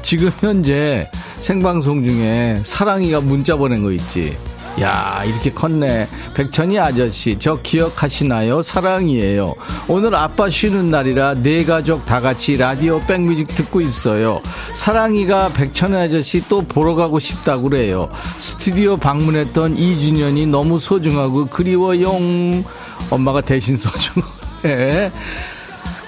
지금 0.00 0.32
현재 0.40 1.10
생방송 1.40 2.04
중에 2.04 2.62
사랑이가 2.64 3.20
문자 3.20 3.54
보낸 3.54 3.82
거 3.82 3.92
있지. 3.92 4.36
야 4.80 5.24
이렇게 5.26 5.52
컸네. 5.52 6.08
백천이 6.34 6.78
아저씨 6.78 7.36
저 7.38 7.60
기억하시나요? 7.60 8.62
사랑이에요. 8.62 9.54
오늘 9.88 10.14
아빠 10.14 10.48
쉬는 10.48 10.88
날이라 10.88 11.34
네 11.42 11.64
가족 11.64 12.06
다 12.06 12.20
같이 12.20 12.56
라디오 12.56 13.00
백뮤직 13.00 13.48
듣고 13.48 13.80
있어요. 13.80 14.40
사랑이가 14.74 15.48
백천이 15.50 15.96
아저씨 15.96 16.48
또 16.48 16.62
보러 16.62 16.94
가고 16.94 17.18
싶다고 17.18 17.70
그래요. 17.70 18.08
스튜디오 18.36 18.96
방문했던 18.96 19.76
2주년이 19.76 20.48
너무 20.48 20.78
소중하고 20.78 21.46
그리워용. 21.46 22.62
엄마가 23.10 23.40
대신 23.40 23.76
소중해 23.76 25.10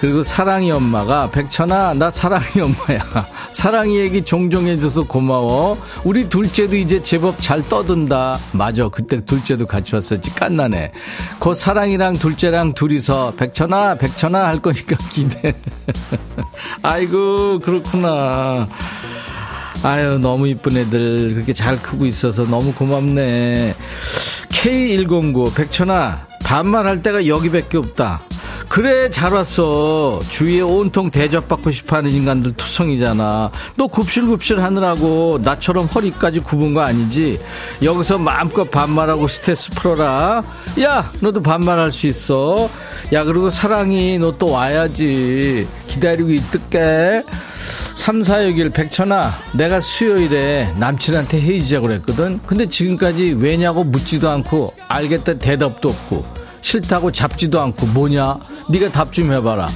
그리고 0.01 0.23
사랑이 0.23 0.71
엄마가 0.71 1.29
백천아 1.29 1.93
나 1.93 2.09
사랑이 2.09 2.45
엄마야. 2.55 3.05
사랑이 3.53 3.99
얘기 3.99 4.23
종종 4.25 4.65
해줘서 4.65 5.03
고마워. 5.03 5.77
우리 6.03 6.27
둘째도 6.27 6.75
이제 6.75 7.03
제법 7.03 7.35
잘 7.39 7.61
떠든다. 7.69 8.35
맞아. 8.51 8.89
그때 8.89 9.23
둘째도 9.23 9.67
같이 9.67 9.93
왔었지. 9.93 10.33
깐나네. 10.33 10.91
그 11.39 11.53
사랑이랑 11.53 12.13
둘째랑 12.13 12.73
둘이서 12.73 13.33
백천아 13.37 13.93
백천아 13.99 14.47
할 14.47 14.59
거니까 14.59 14.95
기대. 15.13 15.53
아이고 16.81 17.59
그렇구나. 17.59 18.67
아유 19.83 20.17
너무 20.17 20.47
이쁜 20.47 20.77
애들 20.77 21.35
그렇게 21.35 21.53
잘 21.53 21.79
크고 21.79 22.07
있어서 22.07 22.43
너무 22.45 22.73
고맙네. 22.73 23.75
K109 24.49 25.53
백천아 25.55 26.25
반말할 26.43 27.03
때가 27.03 27.27
여기밖에 27.27 27.77
없다 27.77 28.21
그래 28.71 29.09
잘 29.09 29.33
왔어. 29.33 30.21
주위에 30.29 30.61
온통 30.61 31.11
대접받고 31.11 31.71
싶어하는 31.71 32.13
인간들 32.13 32.53
투성이잖아. 32.53 33.51
너 33.75 33.87
굽실굽실 33.87 34.63
하느라고 34.63 35.39
나처럼 35.43 35.87
허리까지 35.87 36.39
굽은 36.39 36.73
거 36.73 36.79
아니지? 36.79 37.37
여기서 37.83 38.17
마음껏 38.17 38.63
반말하고 38.71 39.27
스트레스 39.27 39.71
풀어라. 39.71 40.41
야 40.79 41.05
너도 41.19 41.41
반말할 41.41 41.91
수 41.91 42.07
있어. 42.07 42.69
야 43.11 43.25
그리고 43.25 43.49
사랑이 43.49 44.17
너 44.17 44.31
또 44.39 44.49
와야지. 44.53 45.67
기다리고 45.87 46.29
있을게. 46.31 47.23
3 47.95 48.23
4 48.23 48.37
6일 48.37 48.73
백천아 48.73 49.33
내가 49.53 49.81
수요일에 49.81 50.69
남친한테 50.79 51.41
헤어지자고 51.41 51.87
그랬거든. 51.87 52.39
근데 52.47 52.69
지금까지 52.69 53.35
왜냐고 53.37 53.83
묻지도 53.83 54.29
않고 54.29 54.73
알겠다 54.87 55.39
대답도 55.39 55.89
없고 55.89 56.40
싫다고 56.61 57.11
잡지도 57.11 57.59
않고 57.61 57.87
뭐냐? 57.87 58.37
네가 58.69 58.91
답 58.91 59.11
좀 59.11 59.31
해봐라. 59.31 59.67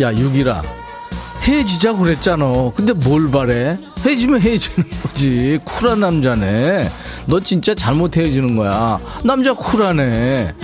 야 0.00 0.12
유기라 0.12 0.62
헤어지자고 1.42 1.98
그랬잖아. 1.98 2.44
근데 2.74 2.92
뭘 2.92 3.30
바래? 3.30 3.78
헤어지면 4.04 4.40
헤어지는 4.40 4.88
거지. 5.02 5.58
쿨한 5.64 6.00
남자네. 6.00 6.88
너 7.26 7.40
진짜 7.40 7.74
잘못 7.74 8.16
헤어지는 8.16 8.56
거야. 8.56 8.98
남자 9.22 9.52
쿨하네. 9.52 10.54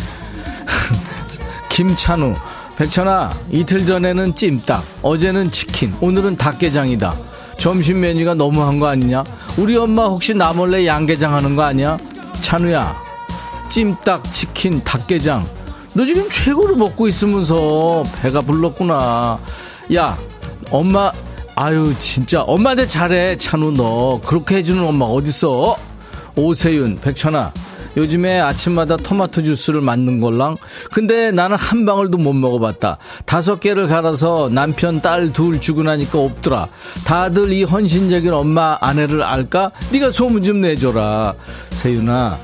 김찬우. 1.70 2.34
백천아, 2.76 3.30
이틀 3.50 3.84
전에는 3.84 4.34
찜닭, 4.34 4.82
어제는 5.02 5.50
치킨, 5.50 5.94
오늘은 6.00 6.36
닭게장이다. 6.36 7.14
점심 7.58 8.00
메뉴가 8.00 8.32
너무한 8.32 8.80
거 8.80 8.86
아니냐? 8.86 9.22
우리 9.58 9.76
엄마 9.76 10.04
혹시 10.06 10.32
나 10.34 10.54
몰래 10.54 10.86
양게장 10.86 11.34
하는 11.34 11.54
거 11.56 11.62
아니야? 11.62 11.98
찬우야, 12.40 12.90
찜닭, 13.70 14.32
치킨, 14.32 14.82
닭게장. 14.84 15.46
너 15.94 16.04
지금 16.04 16.28
최고로 16.28 16.76
먹고 16.76 17.06
있으면서 17.06 18.02
배가 18.20 18.40
불렀구나. 18.40 19.38
야, 19.94 20.18
엄마, 20.70 21.12
아유, 21.54 21.94
진짜. 21.98 22.42
엄마한테 22.42 22.86
잘해, 22.86 23.38
찬우 23.38 23.72
너. 23.72 24.20
그렇게 24.26 24.56
해주는 24.56 24.84
엄마 24.84 25.06
어딨어? 25.06 25.76
오세윤, 26.36 27.00
백천아. 27.00 27.52
요즘에 27.96 28.40
아침마다 28.40 28.96
토마토 28.96 29.42
주스를 29.42 29.80
만든 29.80 30.20
걸랑. 30.20 30.56
근데 30.92 31.32
나는 31.32 31.56
한 31.56 31.84
방울도 31.84 32.18
못 32.18 32.32
먹어봤다. 32.32 32.98
다섯 33.24 33.58
개를 33.58 33.88
갈아서 33.88 34.48
남편, 34.50 35.00
딸 35.00 35.32
둘 35.32 35.60
주고 35.60 35.82
나니까 35.82 36.18
없더라. 36.18 36.68
다들 37.04 37.52
이 37.52 37.64
헌신적인 37.64 38.32
엄마, 38.32 38.76
아내를 38.80 39.22
알까? 39.22 39.72
네가 39.92 40.12
소문 40.12 40.42
좀 40.42 40.60
내줘라. 40.60 41.34
세윤아, 41.70 42.38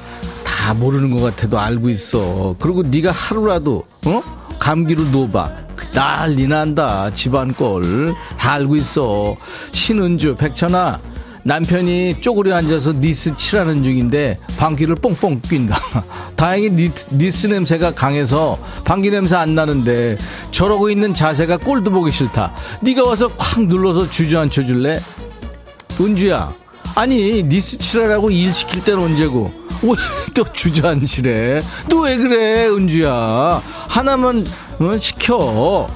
다 0.67 0.75
모르는 0.75 1.13
것 1.17 1.23
같아도 1.23 1.61
알고 1.61 1.91
있어. 1.91 2.57
그리고 2.59 2.83
네가 2.83 3.13
하루라도 3.13 3.85
어 4.05 4.21
감기로 4.59 5.05
누워봐. 5.05 5.49
난리 5.93 6.49
난다. 6.49 7.09
집안 7.15 7.55
꼴. 7.55 8.13
다 8.37 8.55
알고 8.55 8.75
있어. 8.75 9.37
신은주, 9.71 10.35
백천아. 10.35 10.99
남편이 11.45 12.21
쪼그려 12.21 12.57
앉아서 12.57 12.95
니스 12.95 13.37
칠하는 13.37 13.85
중인데 13.85 14.41
방귀를 14.57 14.97
뽕뽕 14.97 15.41
낀다. 15.43 15.81
다행히 16.35 16.71
니, 16.71 16.91
니스 17.13 17.47
냄새가 17.47 17.93
강해서 17.93 18.59
방귀 18.85 19.11
냄새 19.11 19.37
안 19.37 19.55
나는데 19.55 20.19
저러고 20.51 20.91
있는 20.91 21.15
자세가 21.15 21.59
꼴도 21.59 21.93
보기 21.93 22.11
싫다. 22.11 22.51
네가 22.81 23.05
와서 23.05 23.29
콱 23.39 23.63
눌러서 23.63 24.11
주저앉혀 24.11 24.67
줄래? 24.67 24.99
은주야. 26.01 26.53
아니 26.97 27.45
니스 27.45 27.79
칠하라고 27.79 28.33
일 28.33 28.53
시킬 28.53 28.83
때는 28.83 29.05
언제고 29.05 29.66
왜 29.83 29.95
또 30.35 30.45
주저앉으래? 30.53 31.61
너왜 31.89 32.17
그래, 32.19 32.67
은주야? 32.69 33.63
하나만 33.89 34.45
어, 34.79 34.99
시켜. 34.99 35.89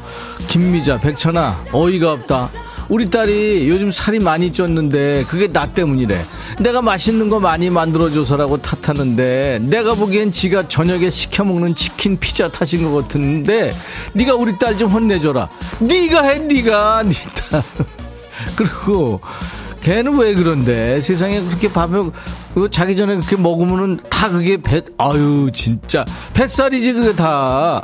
김미자, 0.49 0.99
백천아, 0.99 1.65
어이가 1.73 2.13
없다. 2.13 2.49
우리 2.89 3.09
딸이 3.11 3.69
요즘 3.69 3.93
살이 3.93 4.19
많이 4.19 4.51
쪘는데 4.51 5.27
그게 5.29 5.47
나 5.47 5.67
때문이래. 5.67 6.25
내가 6.59 6.83
맛있는 6.83 7.29
거 7.29 7.39
많이 7.39 7.71
만들어줘서라고 7.71 8.57
탓하는데 8.57 9.61
내가 9.63 9.95
보기엔 9.95 10.33
지가 10.33 10.67
저녁에 10.67 11.09
시켜 11.11 11.45
먹는 11.45 11.75
치킨 11.77 12.19
피자 12.19 12.49
탓인 12.49 12.91
것 12.91 13.03
같은데 13.03 13.71
네가 14.15 14.35
우리 14.35 14.59
딸 14.59 14.77
좀 14.77 14.91
혼내줘라. 14.91 15.49
네가 15.79 16.23
해 16.23 16.39
네가 16.39 17.03
네 17.05 17.13
딸. 17.51 17.63
그리고 18.57 19.21
걔는 19.83 20.17
왜 20.19 20.35
그런데 20.35 21.01
세상에 21.01 21.41
그렇게 21.43 21.71
밥을 21.73 22.11
자기 22.71 22.97
전에 22.97 23.15
그렇게 23.17 23.37
먹으면은 23.37 23.99
다 24.11 24.29
그게 24.29 24.57
배 24.61 24.83
아유 24.99 25.51
진짜 25.53 26.05
뱃살이지 26.35 26.93
그게 26.93 27.15
다 27.15 27.83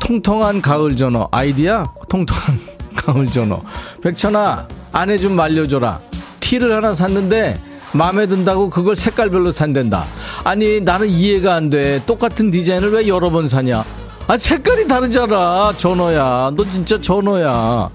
통통한 0.00 0.62
가을 0.62 0.96
전어 0.96 1.28
아이디야 1.30 1.86
통통한 2.08 2.58
가을 2.96 3.26
전어. 3.26 3.62
백천아, 4.02 4.66
아내 4.92 5.16
좀 5.18 5.34
말려줘라. 5.34 6.00
티를 6.40 6.74
하나 6.74 6.94
샀는데, 6.94 7.58
마음에 7.92 8.26
든다고 8.26 8.70
그걸 8.70 8.96
색깔별로 8.96 9.52
산댄다. 9.52 10.04
아니, 10.44 10.80
나는 10.80 11.08
이해가 11.08 11.54
안 11.54 11.70
돼. 11.70 12.02
똑같은 12.06 12.50
디자인을 12.50 12.92
왜 12.92 13.08
여러 13.08 13.30
번 13.30 13.48
사냐? 13.48 13.84
아, 14.26 14.36
색깔이 14.36 14.86
다르잖아. 14.86 15.72
전어야. 15.76 16.52
너 16.56 16.64
진짜 16.64 17.00
전어야. 17.00 17.90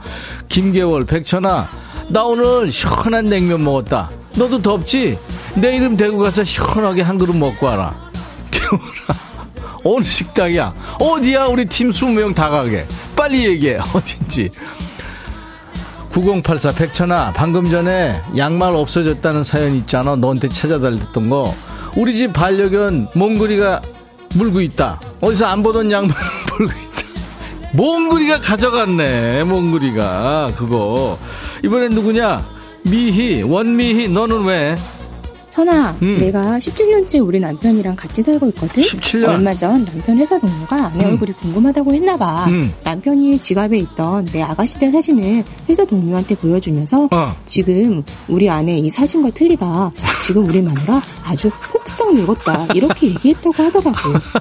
김계월, 0.50 1.06
백천아, 1.06 1.66
나 2.10 2.24
오늘 2.24 2.72
시원한 2.72 3.30
냉면 3.30 3.64
먹었다. 3.64 4.10
너도 4.38 4.62
덥지? 4.62 5.18
내 5.56 5.76
이름 5.78 5.96
대고 5.96 6.18
가서 6.18 6.44
시원하게 6.44 7.02
한 7.02 7.18
그릇 7.18 7.36
먹고 7.36 7.66
와라. 7.66 7.96
개월아, 8.52 8.84
어느 9.84 10.04
식당이야? 10.04 10.74
어디야? 11.00 11.46
우리 11.46 11.66
팀 11.66 11.92
20명 11.92 12.36
다 12.36 12.50
가게. 12.50 12.86
빨리 13.16 13.46
얘기해. 13.46 13.78
어딘지. 13.94 14.50
9084 16.12 16.72
백천아 16.72 17.34
방금 17.36 17.70
전에 17.70 18.16
양말 18.38 18.74
없어졌다는 18.74 19.44
사연 19.44 19.76
있잖아 19.76 20.16
너한테 20.16 20.48
찾아달랬던 20.48 21.30
거 21.30 21.54
우리 21.98 22.16
집 22.16 22.32
반려견 22.32 23.10
몽구리가 23.14 23.82
물고 24.36 24.62
있다 24.62 25.02
어디서 25.20 25.46
안 25.46 25.62
보던 25.62 25.92
양말 25.92 26.16
물고 26.58 26.72
있다 26.72 27.72
몽구리가 27.74 28.40
가져갔네 28.40 29.44
몽구리가 29.44 30.54
그거 30.56 31.20
이번엔 31.66 31.90
누구냐 31.90 32.46
미희 32.84 33.42
원미희 33.44 34.08
너는 34.08 34.46
왜 34.46 34.78
선아, 35.56 35.96
음. 36.02 36.18
내가 36.18 36.58
17년째 36.58 37.26
우리 37.26 37.40
남편이랑 37.40 37.96
같이 37.96 38.22
살고 38.22 38.50
있거든. 38.50 38.84
17년? 38.84 39.30
얼마 39.30 39.54
전 39.54 39.86
남편 39.86 40.18
회사 40.18 40.38
동료가 40.38 40.88
아내 40.88 41.06
음. 41.06 41.12
얼굴이 41.12 41.32
궁금하다고 41.32 41.94
했나 41.94 42.18
봐. 42.18 42.44
음. 42.50 42.74
남편이 42.84 43.40
지갑에 43.40 43.78
있던 43.78 44.26
내 44.26 44.42
아가씨 44.42 44.78
때 44.78 44.92
사진을 44.92 45.46
회사 45.70 45.86
동료한테 45.86 46.36
보여주면서 46.36 47.06
어. 47.10 47.34
지금 47.46 48.04
우리 48.28 48.50
아내 48.50 48.78
이 48.78 48.90
사진과 48.90 49.30
틀리다. 49.30 49.94
지금 50.22 50.44
우리 50.46 50.62
마누라 50.62 51.02
아주 51.24 51.50
폭삭 51.72 52.14
늙었다. 52.16 52.68
이렇게 52.76 53.08
얘기했다고 53.08 53.64
하더라고. 53.64 53.98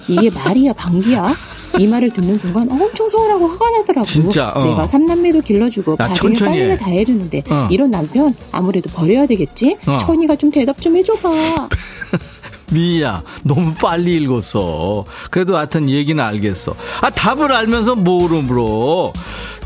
이게 0.08 0.30
말이야, 0.30 0.72
방귀야? 0.72 1.32
이 1.78 1.86
말을 1.86 2.10
듣는 2.10 2.38
순간 2.38 2.70
엄청 2.70 3.08
서운하고 3.08 3.48
화가 3.48 3.70
나더라고. 3.70 4.06
진짜. 4.06 4.52
어. 4.54 4.64
내가 4.64 4.86
삼남매도 4.86 5.40
길러주고 5.40 5.96
밥이는 5.96 6.34
빨래를 6.34 6.76
다 6.76 6.86
해주는데 6.90 7.42
어. 7.50 7.68
이런 7.70 7.90
남편 7.90 8.34
아무래도 8.52 8.90
버려야 8.90 9.26
되겠지. 9.26 9.76
어. 9.86 9.96
천이가 9.96 10.36
좀 10.36 10.50
대답 10.50 10.80
좀 10.80 10.96
해줘봐. 10.96 11.68
미야, 12.72 13.22
너무 13.44 13.74
빨리 13.74 14.16
읽었어. 14.16 15.04
그래도 15.30 15.56
하여튼 15.56 15.88
얘기는 15.90 16.22
알겠어. 16.22 16.74
아, 17.02 17.10
답을 17.10 17.52
알면서 17.52 17.94
뭐로 17.94 18.42
물어. 18.42 19.12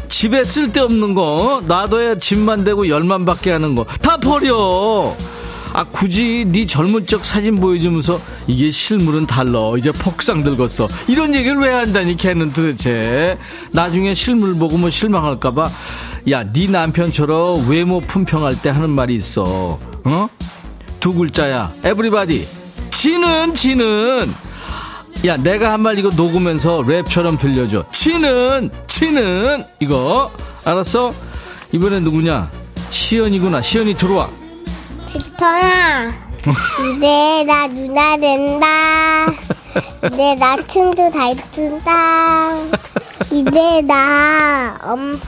집에 0.09 0.45
쓸데없는 0.45 1.15
거, 1.15 1.63
놔둬야 1.67 2.17
집만 2.17 2.65
되고 2.65 2.89
열만 2.89 3.25
받게 3.25 3.53
하는 3.53 3.75
거, 3.75 3.85
다 4.03 4.17
버려! 4.19 5.15
아 5.73 5.85
굳이 5.85 6.45
네 6.47 6.67
젊은 6.67 7.07
적 7.07 7.25
사진 7.25 7.57
보여주면서 7.57 8.21
이게 8.47 8.71
실물은 8.71 9.27
달러 9.27 9.77
이제 9.77 9.93
폭상 9.93 10.43
들었어. 10.43 10.89
이런 11.07 11.35
얘기를 11.35 11.57
왜 11.59 11.71
한다니 11.71 12.17
걔는 12.17 12.53
도대체? 12.53 13.39
나중에 13.73 14.15
실물 14.15 14.55
보고 14.55 14.77
뭐 14.79 14.91
실망할까봐 14.91 15.69
야네 16.29 16.67
남편처럼 16.69 17.69
외모 17.69 18.01
품평할 18.01 18.61
때 18.63 18.71
하는 18.71 18.91
말이 18.91 19.15
있어. 19.15 19.79
어? 20.05 20.29
두 21.01 21.15
글자야. 21.15 21.73
에브리바디 21.85 22.49
지는 22.91 23.55
지는. 23.55 24.27
야 25.27 25.37
내가 25.37 25.73
한 25.73 25.81
말 25.83 25.99
이거 25.99 26.11
녹으면서 26.17 26.81
랩처럼 26.83 27.39
들려줘. 27.39 27.85
치는 27.93 28.71
치는. 28.87 29.65
이거. 29.81 30.31
알았어? 30.65 31.15
이번엔 31.73 32.05
누구냐? 32.05 32.51
시연이구나. 32.91 33.61
시연이 33.63 33.95
들어와 33.95 34.29
빅터야, 35.39 36.11
이제 36.97 37.45
나 37.47 37.69
누나 37.69 38.17
된다. 38.17 38.67
이제 40.13 40.35
나 40.35 40.57
춤도 40.67 41.13
잘 41.13 41.37
춘다. 41.53 42.55
이제 43.31 43.83
나 43.83 44.77
음, 44.85 45.21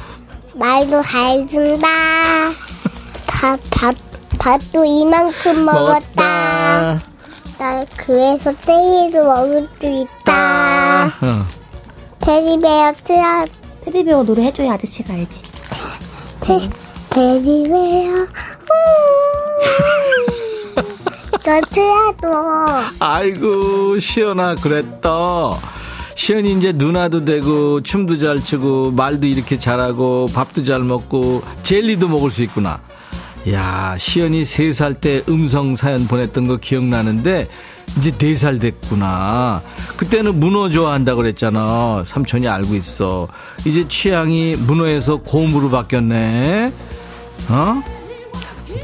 말도 0.55 1.01
잘 1.03 1.47
준다. 1.47 1.87
밥, 3.29 3.61
밥, 3.71 3.95
밥도 4.39 4.85
이만큼 4.85 5.65
먹었다. 5.65 7.01
나 7.59 7.85
그래서 7.97 8.53
세일도 8.61 9.25
먹을 9.25 9.69
수 9.81 9.87
있다. 9.87 11.07
어. 11.23 11.47
테디베어 12.19 12.95
트야. 13.05 13.45
테디베어 13.85 14.25
노래 14.25 14.43
해줘야 14.47 14.73
아저씨가 14.73 15.15
알지. 15.15 15.43
테, 16.41 16.59
테 16.59 16.69
디베어. 17.13 18.27
너트야도 21.33 22.29
아이고 23.01 23.99
시연아 23.99 24.57
그랬다. 24.57 25.11
시연이 26.15 26.53
이제 26.53 26.73
누나도 26.73 27.25
되고 27.25 27.81
춤도 27.81 28.19
잘 28.19 28.39
추고 28.39 28.93
말도 28.93 29.27
이렇게 29.27 29.59
잘하고 29.59 30.27
밥도 30.35 30.63
잘 30.65 30.81
먹고 30.81 31.43
젤리도 31.63 32.09
먹을 32.09 32.31
수 32.31 32.43
있구나. 32.43 32.81
야 33.51 33.97
시연이 33.99 34.45
세 34.45 34.71
살 34.73 34.95
때 34.95 35.23
음성 35.29 35.75
사연 35.75 36.07
보냈던 36.07 36.47
거 36.47 36.57
기억나는데 36.59 37.49
이제 37.99 38.11
네 38.19 38.37
살 38.37 38.59
됐구나. 38.59 39.63
그때는 39.97 40.39
문어 40.39 40.69
좋아한다 40.69 41.15
그랬잖아. 41.15 42.03
삼촌이 42.05 42.47
알고 42.47 42.75
있어. 42.75 43.27
이제 43.65 43.89
취향이 43.89 44.57
문어에서 44.67 45.17
곰으로 45.23 45.71
바뀌었네 45.71 46.73
어? 47.49 47.82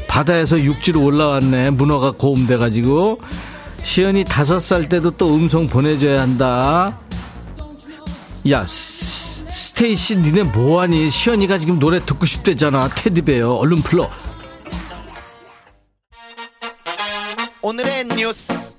바다에서 0.07 0.59
육지로 0.59 1.03
올라왔네. 1.03 1.71
문어가 1.71 2.11
고음돼가지고. 2.11 3.19
시연이 3.83 4.25
다섯 4.25 4.59
살 4.59 4.89
때도 4.89 5.11
또 5.11 5.33
음성 5.35 5.67
보내줘야 5.67 6.21
한다. 6.21 6.99
야, 8.49 8.65
스테이시, 8.65 10.17
니네 10.17 10.43
뭐하니? 10.43 11.09
시연이가 11.09 11.57
지금 11.57 11.79
노래 11.79 12.03
듣고 12.03 12.25
싶대잖아. 12.25 12.89
테디베어. 12.89 13.49
얼른 13.53 13.77
불러. 13.77 14.09
오늘의 17.61 18.05
뉴스 18.15 18.76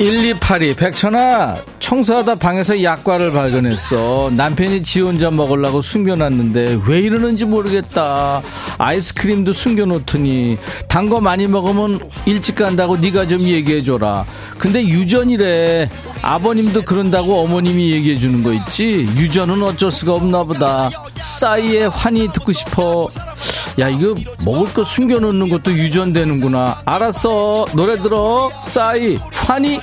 1282 0.00 0.74
백천아 0.74 1.56
청소하다 1.78 2.34
방에서 2.36 2.82
약과를 2.82 3.30
발견했어. 3.30 4.30
남편이 4.34 4.82
지 4.82 5.00
혼자 5.00 5.30
먹으려고 5.30 5.80
숨겨놨는데 5.80 6.80
왜 6.86 6.98
이러는지 6.98 7.44
모르겠다. 7.44 8.40
아이스크림도 8.78 9.52
숨겨놓더니 9.52 10.58
단 10.88 11.04
거 11.04 11.20
많이 11.20 11.46
먹으면 11.46 12.00
일찍 12.24 12.54
간다고 12.56 12.96
네가 12.96 13.26
좀 13.26 13.40
얘기해줘라. 13.40 14.24
근데 14.58 14.82
유전이래. 14.82 15.88
아버님도 16.22 16.82
그런다고 16.82 17.40
어머님이 17.42 17.90
얘기해주는 17.92 18.42
거 18.42 18.52
있지? 18.54 19.06
유전은 19.16 19.62
어쩔 19.62 19.92
수가 19.92 20.14
없나 20.14 20.42
보다. 20.42 20.88
싸이의 21.20 21.90
환희 21.90 22.32
듣고 22.32 22.50
싶어 22.52 23.08
야 23.78 23.88
이거 23.88 24.14
먹을 24.44 24.72
거 24.72 24.84
숨겨놓는 24.84 25.48
것도 25.48 25.72
유전되는구나. 25.72 26.82
알았어. 26.84 27.66
노래 27.74 27.96
들어. 27.96 28.50
싸이. 28.62 29.18
환희 29.32 29.80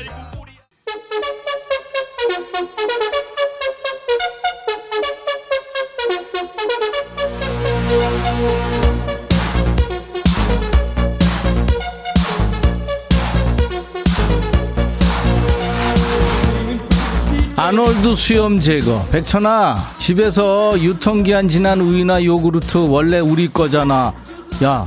아놀드 17.72 18.16
수염 18.18 18.60
제거. 18.60 19.02
백천아, 19.14 19.78
집에서 19.96 20.78
유통기한 20.78 21.48
지난 21.48 21.80
우유나 21.80 22.22
요구르트 22.22 22.80
원래 22.80 23.20
우리 23.20 23.48
거잖아. 23.48 24.14
야, 24.62 24.86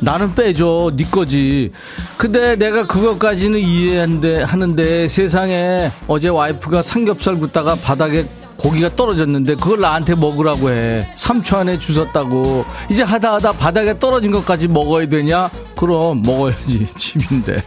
나는 0.00 0.34
빼줘. 0.34 0.92
네 0.96 1.04
거지. 1.10 1.72
근데 2.16 2.56
내가 2.56 2.86
그것까지는 2.86 3.60
이해하는데, 3.60 4.44
하는데 4.44 5.08
세상에 5.08 5.90
어제 6.08 6.28
와이프가 6.28 6.82
삼겹살 6.82 7.36
굽다가 7.38 7.74
바닥에 7.74 8.24
고기가 8.62 8.94
떨어졌는데 8.94 9.56
그걸 9.56 9.80
나한테 9.80 10.14
먹으라고 10.14 10.70
해. 10.70 11.08
3초 11.16 11.56
안에 11.56 11.80
주웠다고. 11.80 12.64
이제 12.88 13.02
하다 13.02 13.34
하다 13.34 13.52
바닥에 13.54 13.98
떨어진 13.98 14.30
것까지 14.30 14.68
먹어야 14.68 15.08
되냐? 15.08 15.50
그럼 15.76 16.22
먹어야지. 16.22 16.86
집인데. 16.96 17.60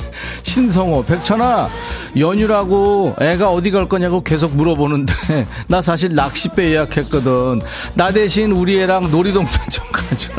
신성호, 0.44 1.04
백천아, 1.04 1.68
연휴라고 2.18 3.14
애가 3.20 3.52
어디 3.52 3.72
갈 3.72 3.90
거냐고 3.90 4.24
계속 4.24 4.56
물어보는데 4.56 5.14
나 5.68 5.82
사실 5.82 6.16
낚싯배 6.16 6.72
예약했거든. 6.72 7.62
나 7.96 8.12
대신 8.12 8.54
우리 8.54 8.80
애랑 8.80 9.12
놀이동산 9.12 9.70
좀 9.70 9.84
가자. 9.92 10.32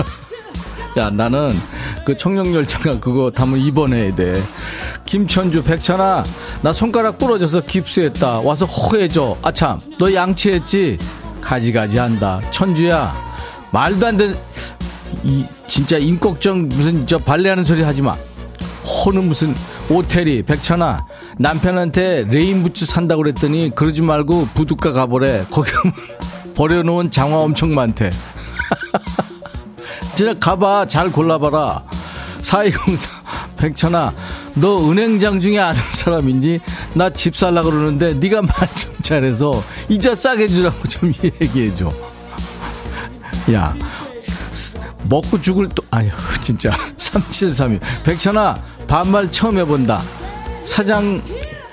야, 0.96 1.10
나는 1.10 1.50
그 2.06 2.16
청룡열차가 2.16 3.00
그거 3.00 3.32
타면 3.32 3.58
입원해야 3.58 4.14
돼. 4.14 4.40
김천주, 5.06 5.64
백천아, 5.64 6.22
나 6.62 6.72
손가락 6.72 7.18
부러져서 7.18 7.62
깁스했다. 7.62 8.42
와서 8.42 8.64
호해줘. 8.64 9.36
아참, 9.42 9.80
너 9.98 10.14
양치했지? 10.14 10.98
가지가지 11.40 11.98
한다. 11.98 12.40
천주야, 12.52 13.12
말도 13.72 14.06
안 14.06 14.16
돼. 14.16 14.40
이, 15.24 15.44
진짜 15.66 15.98
임꺽정 15.98 16.68
무슨 16.68 17.08
저 17.08 17.18
발레하는 17.18 17.64
소리 17.64 17.82
하지 17.82 18.02
마. 18.02 18.14
호는 18.84 19.26
무슨 19.26 19.52
오테리, 19.90 20.44
백천아, 20.44 21.04
남편한테 21.38 22.26
레인부츠 22.30 22.86
산다고 22.86 23.24
그랬더니 23.24 23.72
그러지 23.74 24.02
말고 24.02 24.50
부둣가 24.54 24.92
가보래. 24.92 25.44
거기 25.50 25.72
버려놓은 26.54 27.10
장화 27.10 27.38
엄청 27.38 27.74
많대. 27.74 28.12
진짜 30.14 30.38
가봐. 30.38 30.86
잘 30.86 31.10
골라봐라. 31.10 31.95
4204. 32.50 33.10
백천아, 33.56 34.12
너 34.54 34.88
은행장 34.90 35.40
중에 35.40 35.58
아는 35.58 35.80
사람 35.92 36.23
있니? 36.23 36.60
나 36.94 37.11
집 37.11 37.36
살라 37.36 37.62
그러는데 37.62 38.14
네가 38.14 38.42
말 38.42 38.50
좀 38.74 38.94
잘해서 39.02 39.62
이자 39.88 40.14
싸게 40.14 40.46
주라고 40.48 40.86
좀 40.88 41.12
얘기해줘. 41.22 41.92
야, 43.52 43.74
먹고 45.08 45.40
죽을 45.40 45.68
또, 45.74 45.82
아유, 45.90 46.10
진짜. 46.42 46.70
3732. 46.96 47.80
백천아, 48.04 48.62
반말 48.86 49.30
처음 49.32 49.58
해본다. 49.58 50.00
사장, 50.64 51.20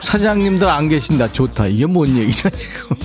사장님들 0.01 0.67
안 0.67 0.89
계신다. 0.89 1.32
좋다. 1.32 1.67
이게 1.67 1.86
뭔 1.86 2.07
얘기냐, 2.09 2.34
지금. 2.34 2.97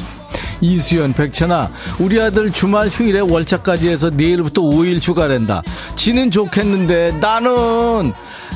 이수연, 0.60 1.12
백천아, 1.14 1.70
우리 1.98 2.20
아들 2.20 2.52
주말 2.52 2.88
휴일에 2.88 3.20
월차까지 3.20 3.88
해서 3.88 4.10
내일부터 4.10 4.62
5일 4.62 5.00
휴가랜다. 5.06 5.62
지는 5.96 6.30
좋겠는데 6.30 7.18
나는 7.20 8.12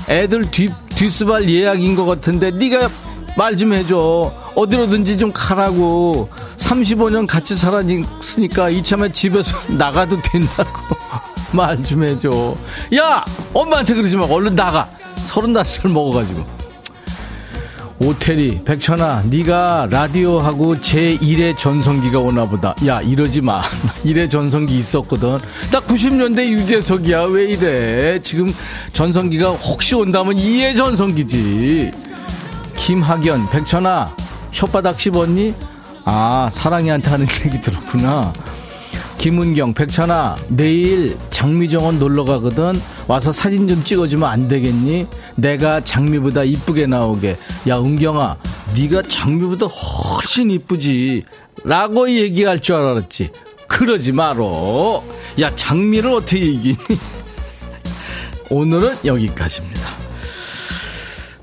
애들 0.09 0.51
뒷, 0.51 0.73
뒷수발 0.91 1.49
예약인 1.49 1.95
것 1.95 2.05
같은데 2.05 2.51
네가 2.51 2.89
말 3.37 3.57
좀 3.57 3.73
해줘. 3.73 4.33
어디로든지 4.55 5.17
좀 5.17 5.31
가라고. 5.33 6.29
35년 6.59 7.27
같이 7.27 7.57
살았으니까 7.57 8.69
이참에 8.71 9.11
집에서 9.11 9.57
나가도 9.73 10.17
된다고. 10.23 10.71
말 11.53 11.83
좀 11.83 12.05
해줘. 12.05 12.55
야! 12.97 13.25
엄마한테 13.55 13.95
그러지 13.95 14.17
마. 14.17 14.27
얼른 14.27 14.55
나가. 14.55 14.89
서른 15.27 15.53
다섯 15.53 15.89
먹어가지고. 15.89 16.45
오태리, 18.05 18.63
백천아, 18.65 19.23
네가 19.31 19.87
라디오하고 19.89 20.75
제1의 20.77 21.57
전성기가 21.57 22.19
오나 22.19 22.45
보다. 22.47 22.75
야, 22.85 23.01
이러지 23.01 23.41
마. 23.43 23.63
1의 24.05 24.29
전성기 24.29 24.77
있었거든. 24.79 25.39
나 25.71 25.81
90년대 25.81 26.45
유재석이야. 26.49 27.23
왜 27.27 27.45
이래? 27.45 28.21
지금 28.21 28.53
전성기가 28.93 29.51
혹시 29.53 29.95
온다면 29.95 30.35
2의 30.37 30.75
전성기지. 30.75 31.93
김학연, 32.77 33.49
백천아, 33.51 34.11
혓바닥 34.53 34.99
씹었니? 34.99 35.55
아, 36.05 36.51
사랑이한테 36.53 37.09
하는 37.09 37.27
얘기 37.47 37.61
들었구나. 37.61 38.33
김은경, 39.19 39.75
백천아, 39.75 40.35
내일 40.49 41.17
장미정원 41.31 42.01
놀러 42.01 42.25
가거든. 42.25 42.73
와서 43.07 43.31
사진 43.31 43.69
좀 43.69 43.85
찍어주면 43.85 44.29
안 44.29 44.49
되겠니? 44.49 45.07
내가 45.37 45.83
장미보다 45.83 46.45
이쁘게 46.45 46.87
나오게. 46.87 47.37
야, 47.69 47.79
은경아, 47.79 48.37
네가 48.75 49.03
장미보다 49.03 49.67
훨씬 49.67 50.51
이쁘지. 50.51 51.25
라고 51.65 52.11
얘기할 52.11 52.61
줄 52.61 52.77
알았지. 52.77 53.31
그러지 53.69 54.13
마로. 54.13 55.05
야, 55.41 55.55
장미를 55.55 56.11
어떻게 56.11 56.39
이기니? 56.39 56.77
오늘은 58.51 58.99
여기까지입니다. 59.05 59.92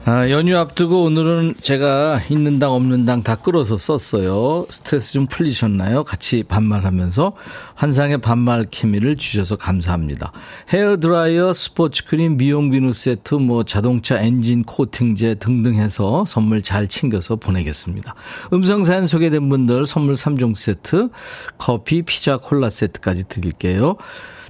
아, 0.06 0.28
연휴 0.32 0.58
앞두고 0.58 1.04
오늘은 1.04 1.56
제가 1.62 2.22
있는 2.30 2.58
당 2.58 2.72
없는 2.72 3.06
당 3.06 3.22
다 3.22 3.36
끌어서 3.36 3.78
썼어요. 3.78 4.66
스트레스 4.72 5.14
좀 5.14 5.28
풀리셨나요? 5.28 6.04
같이 6.04 6.42
반말하면서 6.44 7.34
환상의 7.76 8.20
반말 8.20 8.66
케미를 8.72 9.18
주셔서 9.18 9.56
감사합니다. 9.58 10.32
헤어드라이어, 10.70 11.54
스포츠크림, 11.54 12.38
미용 12.38 12.72
비누 12.72 12.94
세트, 12.94 13.36
뭐 13.36 13.64
자동차 13.66 14.20
엔진 14.20 14.64
코팅제 14.64 15.36
등등 15.36 15.76
해서 15.76 16.24
선물 16.26 16.64
잘 16.64 16.88
챙겨서 16.88 17.36
보내겠습니다. 17.36 18.16
음성사연 18.54 19.06
소개된 19.06 19.48
분들 19.50 19.86
선물 19.86 20.16
3종 20.16 20.56
세트, 20.56 21.10
커피, 21.58 22.02
피자, 22.04 22.38
콜라 22.38 22.70
세트까지 22.70 23.26
드릴게요. 23.28 23.98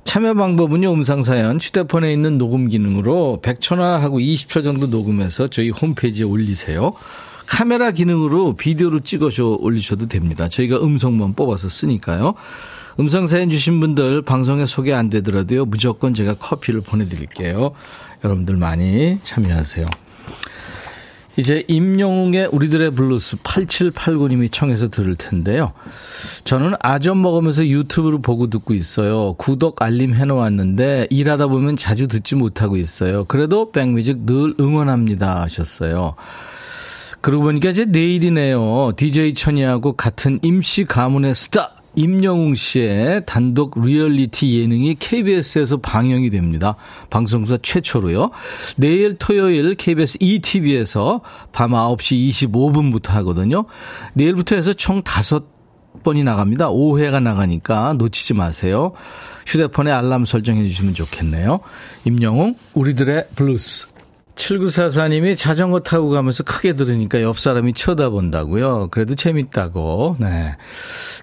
참여 0.10 0.34
방법은요, 0.34 0.92
음성사연, 0.92 1.60
휴대폰에 1.62 2.12
있는 2.12 2.40
녹음 2.40 2.68
기능으로 2.68 3.42
백천아 3.44 4.00
하고 4.00 4.18
20초 4.18 4.64
정도 4.64 4.88
녹음해서 4.88 5.50
저희 5.50 5.70
홈페이지에 5.70 6.26
올리세요. 6.26 6.94
카메라 7.46 7.92
기능으로 7.92 8.54
비디오로 8.54 9.02
찍어서 9.02 9.58
올리셔도 9.60 10.08
됩니다. 10.08 10.50
저희가 10.50 10.78
음성만 10.78 11.34
뽑아서 11.34 11.70
쓰니까요. 11.70 12.34
음성 13.00 13.28
사연 13.28 13.52
주신 13.52 13.80
분들 13.80 14.24
방송에 14.24 14.66
소개 14.66 14.94
안 14.94 15.12
되더라도요, 15.12 15.66
무조건 15.66 16.16
제가 16.16 16.34
커피를 16.40 16.82
보내드릴게요. 16.82 17.74
여러분들 18.24 18.58
많이 18.58 19.20
참여하세요. 19.22 19.86
이제 21.40 21.64
임영웅의 21.70 22.50
우리들의 22.52 22.92
블루스 22.92 23.38
8789님이 23.38 24.52
청해서 24.52 24.90
들을 24.90 25.16
텐데요. 25.16 25.72
저는 26.44 26.74
아점 26.82 27.22
먹으면서 27.22 27.66
유튜브를 27.66 28.22
보고 28.22 28.50
듣고 28.50 28.74
있어요. 28.74 29.36
구독 29.38 29.82
알림 29.82 30.14
해놓았는데 30.14 31.08
일하다 31.10 31.48
보면 31.48 31.78
자주 31.78 32.10
듣지 32.10 32.36
못하고 32.36 32.76
있어요. 32.76 33.24
그래도 33.24 33.72
백뮤직 33.72 34.26
늘 34.26 34.54
응원합니다 34.60 35.44
하셨어요. 35.44 36.16
그러고 37.22 37.46
보니까 37.46 37.70
이제 37.70 37.86
내일이네요. 37.86 38.92
DJ 38.98 39.34
천이하고 39.34 39.94
같은 39.94 40.40
임씨 40.42 40.84
가문의 40.84 41.36
스타 41.36 41.72
임영웅 41.96 42.56
씨의 42.56 43.24
단독 43.26 43.80
리얼리티 43.82 44.60
예능이 44.60 44.96
KBS에서 44.96 45.78
방영이 45.78 46.30
됩니다. 46.30 46.76
방송사 47.10 47.58
최초로요. 47.62 48.32
내일 48.78 49.18
토요일 49.18 49.76
KBS 49.76 50.18
2TV에서 50.22 51.22
밤 51.52 51.72
9시 51.72 52.30
25분부터 52.30 53.10
하거든요. 53.10 53.66
내일부터 54.14 54.56
해서 54.56 54.74
총 54.74 55.04
5번이 55.04 56.24
나갑니다. 56.24 56.70
5회가 56.70 57.22
나가니까 57.22 57.94
놓치지 57.94 58.34
마세요. 58.34 58.94
휴대폰에 59.48 59.92
알람 59.92 60.26
설정해 60.26 60.64
주시면 60.70 60.94
좋겠네요. 60.94 61.62
임영웅, 62.06 62.56
우리들의 62.74 63.30
블루스. 63.36 63.88
7944님이 64.40 65.36
자전거 65.38 65.82
타고 65.82 66.10
가면서 66.10 66.44
크게 66.44 66.74
들으니까 66.74 67.22
옆 67.22 67.40
사람이 67.40 67.74
쳐다본다고요. 67.74 68.88
그래도 68.90 69.16
재밌다고. 69.16 70.16
네. 70.20 70.56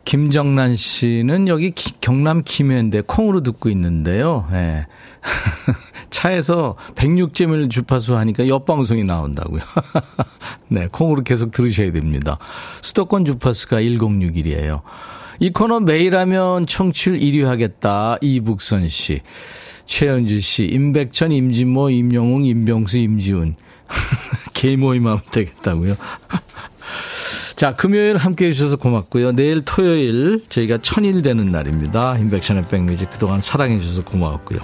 김정란 0.04 0.76
씨는 0.76 1.48
여기 1.48 1.70
기, 1.70 1.94
경남 2.00 2.42
김해인데 2.44 3.02
콩으로 3.06 3.42
듣고 3.42 3.70
있는데요. 3.70 4.46
네. 4.52 4.86
차에서 6.10 6.76
106제밀 6.94 7.70
주파수 7.70 8.16
하니까 8.16 8.46
옆 8.48 8.66
방송이 8.66 9.02
나온다고요. 9.02 9.62
네, 10.68 10.88
콩으로 10.92 11.22
계속 11.22 11.50
들으셔야 11.52 11.92
됩니다. 11.92 12.38
수도권 12.82 13.24
주파수가 13.24 13.78
1061이에요. 13.80 14.82
이 15.40 15.50
코너 15.50 15.80
매일 15.80 16.16
하면 16.16 16.66
청취율 16.66 17.18
1위 17.18 17.44
하겠다. 17.44 18.16
이북선 18.20 18.88
씨. 18.88 19.20
최현주 19.86 20.40
씨, 20.40 20.64
임백천, 20.64 21.32
임진모, 21.32 21.90
임영웅, 21.90 22.44
임병수, 22.44 22.98
임지훈. 22.98 23.56
개 24.52 24.76
모임하면 24.76 25.20
되겠다고요. 25.30 25.94
자, 27.56 27.74
금요일 27.74 28.16
함께 28.16 28.46
해주셔서 28.46 28.76
고맙고요. 28.76 29.32
내일 29.32 29.62
토요일 29.64 30.44
저희가 30.48 30.78
천일 30.82 31.22
되는 31.22 31.50
날입니다. 31.50 32.18
임백천의 32.18 32.64
백뮤직 32.68 33.10
그동안 33.10 33.40
사랑해주셔서 33.40 34.04
고마웠고요. 34.04 34.60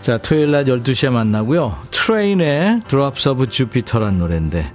자, 0.00 0.18
토요일 0.18 0.50
날 0.50 0.64
12시에 0.64 1.10
만나고요. 1.10 1.78
트레인의 1.92 2.82
Drops 2.88 3.28
of 3.28 3.46
Jupiter란 3.46 4.18
노래인데 4.18 4.72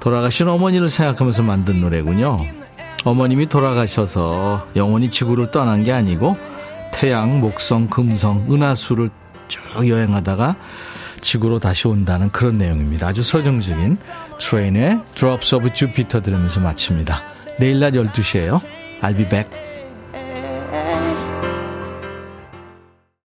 돌아가신 0.00 0.48
어머니를 0.48 0.88
생각하면서 0.88 1.42
만든 1.42 1.82
노래군요. 1.82 2.38
어머님이 3.04 3.46
돌아가셔서 3.50 4.68
영원히 4.74 5.10
지구를 5.10 5.50
떠난 5.50 5.84
게 5.84 5.92
아니고 5.92 6.36
태양, 6.98 7.38
목성, 7.38 7.86
금성, 7.86 8.52
은하수를 8.52 9.08
쭉 9.46 9.88
여행하다가 9.88 10.56
지구로 11.20 11.60
다시 11.60 11.86
온다는 11.86 12.28
그런 12.30 12.58
내용입니다. 12.58 13.06
아주 13.06 13.22
서정적인 13.22 13.94
트레인의 14.40 15.02
Drops 15.14 15.54
of 15.54 15.72
Jupiter 15.72 16.20
들으면서 16.20 16.58
마칩니다. 16.58 17.20
내일 17.60 17.78
낮 17.78 17.92
12시에요. 17.92 18.60
I'll 19.00 19.16
be 19.16 19.28
back. 19.28 19.48